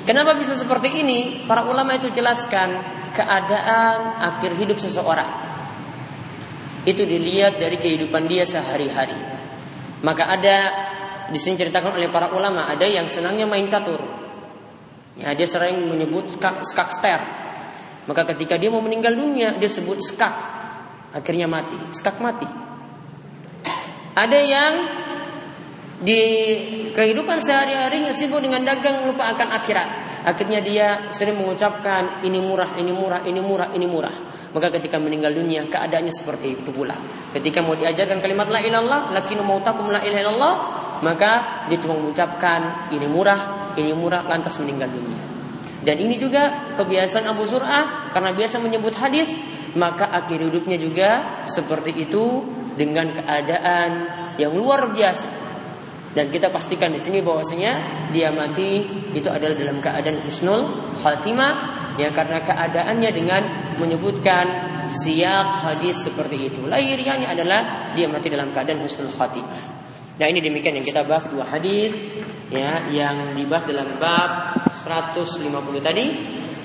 Kenapa 0.07 0.39
bisa 0.39 0.55
seperti 0.55 1.03
ini? 1.03 1.49
Para 1.49 1.67
ulama 1.67 1.97
itu 1.97 2.13
jelaskan 2.15 2.79
keadaan 3.11 4.23
akhir 4.23 4.55
hidup 4.55 4.79
seseorang. 4.79 5.49
Itu 6.87 7.03
dilihat 7.03 7.59
dari 7.59 7.81
kehidupan 7.81 8.31
dia 8.31 8.47
sehari-hari. 8.47 9.19
Maka 10.07 10.31
ada 10.31 10.57
di 11.27 11.39
sini 11.43 11.59
ceritakan 11.59 11.99
oleh 11.99 12.07
para 12.07 12.31
ulama 12.31 12.71
ada 12.71 12.87
yang 12.87 13.11
senangnya 13.11 13.51
main 13.51 13.67
catur. 13.67 13.99
Ya, 15.17 15.33
dia 15.33 15.49
sering 15.49 15.89
menyebut 15.89 16.37
skak, 16.37 16.61
skakster 16.61 17.47
maka 18.07 18.23
ketika 18.35 18.55
dia 18.55 18.71
mau 18.71 18.81
meninggal 18.81 19.19
dunia, 19.19 19.59
dia 19.59 19.67
sebut 19.67 19.99
skak. 19.99 20.35
Akhirnya 21.11 21.51
mati. 21.51 21.75
Skak 21.91 22.23
mati. 22.23 22.47
Ada 24.17 24.39
yang 24.41 24.75
di 25.97 26.23
kehidupan 26.95 27.43
sehari-harinya 27.43 28.15
sibuk 28.15 28.41
dengan 28.41 28.63
dagang 28.63 29.11
lupa 29.11 29.27
akan 29.35 29.49
akhirat. 29.59 29.89
Akhirnya 30.27 30.63
dia 30.63 31.11
sering 31.11 31.39
mengucapkan 31.39 32.23
ini 32.23 32.39
murah, 32.43 32.79
ini 32.79 32.93
murah, 32.95 33.23
ini 33.27 33.41
murah, 33.43 33.69
ini 33.75 33.87
murah. 33.87 34.17
Maka 34.55 34.73
ketika 34.79 34.97
meninggal 34.97 35.35
dunia 35.35 35.67
keadaannya 35.69 36.15
seperti 36.15 36.57
itu 36.63 36.71
pula. 36.73 36.97
Ketika 37.35 37.61
mau 37.61 37.77
diajarkan 37.77 38.23
kalimat 38.23 38.49
la 38.49 38.63
ilallah, 38.63 39.13
lakinu 39.13 39.45
mautakum 39.45 39.91
la 39.93 40.01
ilaha 40.01 40.23
illallah, 40.23 40.55
maka 41.05 41.31
dia 41.69 41.79
cuma 41.79 41.99
mengucapkan 41.99 42.91
ini 42.95 43.05
murah, 43.05 43.66
ini 43.77 43.93
murah 43.93 44.25
lantas 44.25 44.59
meninggal 44.59 44.91
dunia. 44.91 45.21
Dan 45.87 46.03
ini 46.03 46.19
juga 46.19 46.75
kebiasaan 46.75 47.31
Abu 47.31 47.47
Zur'ah 47.47 48.11
karena 48.11 48.35
biasa 48.35 48.59
menyebut 48.59 48.97
hadis, 48.99 49.39
maka 49.79 50.11
akhir 50.11 50.51
hidupnya 50.51 50.81
juga 50.81 51.11
seperti 51.47 51.95
itu 51.95 52.43
dengan 52.75 53.15
keadaan 53.15 53.91
yang 54.35 54.51
luar 54.57 54.91
biasa. 54.91 55.47
Dan 56.17 56.33
kita 56.33 56.49
pastikan 56.49 56.91
di 56.91 56.99
sini 56.99 57.21
bahwasanya 57.21 58.09
dia 58.09 58.33
mati 58.33 58.83
itu 59.13 59.29
adalah 59.29 59.53
dalam 59.53 59.85
keadaan 59.85 60.25
husnul 60.25 60.97
khatimah 61.05 61.53
ya 62.01 62.09
karena 62.09 62.41
keadaannya 62.41 63.11
dengan 63.13 63.43
menyebutkan 63.77 64.49
siap 64.89 65.61
hadis 65.61 66.09
seperti 66.09 66.49
itu. 66.49 66.65
Lahiriahnya 66.65 67.37
adalah 67.37 67.93
dia 67.93 68.09
mati 68.09 68.33
dalam 68.33 68.49
keadaan 68.49 68.81
husnul 68.81 69.13
khatimah. 69.13 69.77
Nah 70.17 70.27
ini 70.33 70.41
demikian 70.41 70.81
yang 70.81 70.87
kita 70.89 71.05
bahas 71.05 71.29
dua 71.29 71.45
hadis 71.53 71.93
ya 72.51 72.87
yang 72.91 73.35
dibahas 73.35 73.67
dalam 73.67 73.99
bab 73.99 74.55
150 74.79 75.43
tadi 75.83 76.07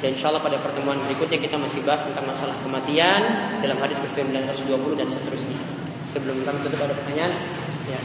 dan 0.01 0.17
insya 0.17 0.33
Allah 0.33 0.41
pada 0.41 0.57
pertemuan 0.57 0.97
berikutnya 1.05 1.37
kita 1.37 1.61
masih 1.61 1.85
bahas 1.85 2.01
tentang 2.01 2.25
masalah 2.25 2.57
kematian 2.65 3.21
dalam 3.61 3.77
hadis 3.77 4.01
ke-920 4.01 4.97
dan 4.97 5.05
seterusnya. 5.05 5.57
Sebelum 6.09 6.41
kami 6.41 6.57
tutup 6.65 6.81
ada 6.81 6.97
pertanyaan? 6.97 7.33
Ya. 7.85 8.01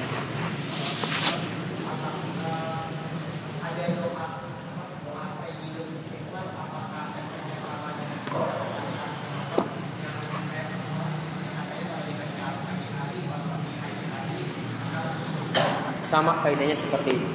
sama 16.07 16.39
faedahnya 16.41 16.79
seperti 16.79 17.19
itu. 17.19 17.29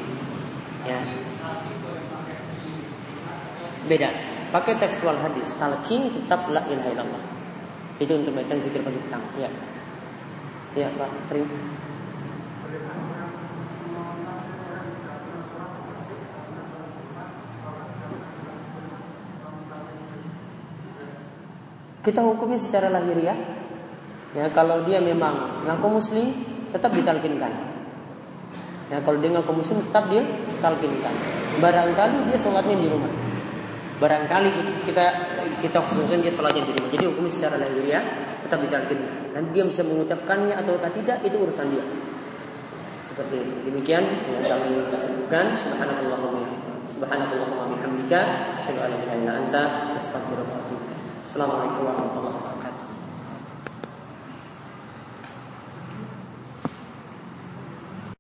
Ya. 0.88 1.00
Beda. 3.86 4.10
Pakai 4.52 4.76
tekstual 4.76 5.16
hadis, 5.16 5.56
talqin 5.56 6.12
kitab 6.12 6.52
la 6.52 6.68
ilaha 6.68 6.90
illallah. 6.92 7.24
Itu 8.02 8.20
untuk 8.20 8.36
baca 8.36 8.54
zikir 8.58 8.84
pagi 8.84 9.00
petang. 9.00 9.24
Ya. 9.40 9.48
Ya, 10.76 10.88
Pak. 10.92 11.10
Terima. 11.32 11.56
Kita 22.02 22.26
hukumi 22.26 22.58
secara 22.58 22.90
lahiriah. 22.90 23.38
Ya, 24.34 24.50
kalau 24.50 24.82
dia 24.84 24.98
memang 24.98 25.64
ngaku 25.70 25.88
muslim, 26.02 26.28
tetap 26.74 26.92
ditalkinkan. 26.98 27.81
Ya, 28.92 29.00
kalau 29.00 29.24
dia 29.24 29.32
ngaku 29.32 29.56
muslim 29.56 29.80
tetap 29.88 30.12
dia 30.12 30.20
talqinkan. 30.60 31.16
Barangkali 31.64 32.28
dia 32.28 32.36
sholatnya 32.36 32.76
di 32.76 32.92
rumah. 32.92 33.08
Barangkali 34.04 34.52
kita 34.84 35.06
kita 35.64 35.80
khususkan 35.80 36.20
dia 36.20 36.28
sholatnya 36.28 36.68
di 36.68 36.76
rumah. 36.76 36.92
Jadi 36.92 37.04
hukum 37.08 37.32
secara 37.32 37.56
lahiriah 37.56 38.04
tetap 38.44 38.60
ditalqinkan. 38.60 39.32
Dan 39.32 39.44
dia 39.56 39.64
bisa 39.64 39.88
mengucapkannya 39.88 40.60
atau 40.60 40.76
tidak 40.92 41.24
itu 41.24 41.40
urusan 41.40 41.72
dia. 41.72 41.86
Seperti 43.00 43.40
itu. 43.40 43.54
Demikian 43.72 44.04
yang 44.28 44.44
kami 44.44 44.76
lakukan. 44.92 45.46
Subhanallahumma 45.56 46.44
Subhanallahumma 46.92 47.72
bihamdika 47.72 48.20
asyhadu 48.60 49.08
an 49.08 49.24
la 49.24 49.64
Assalamualaikum 51.32 51.88
warahmatullahi 51.88 52.36
wabarakatuh. 52.36 52.61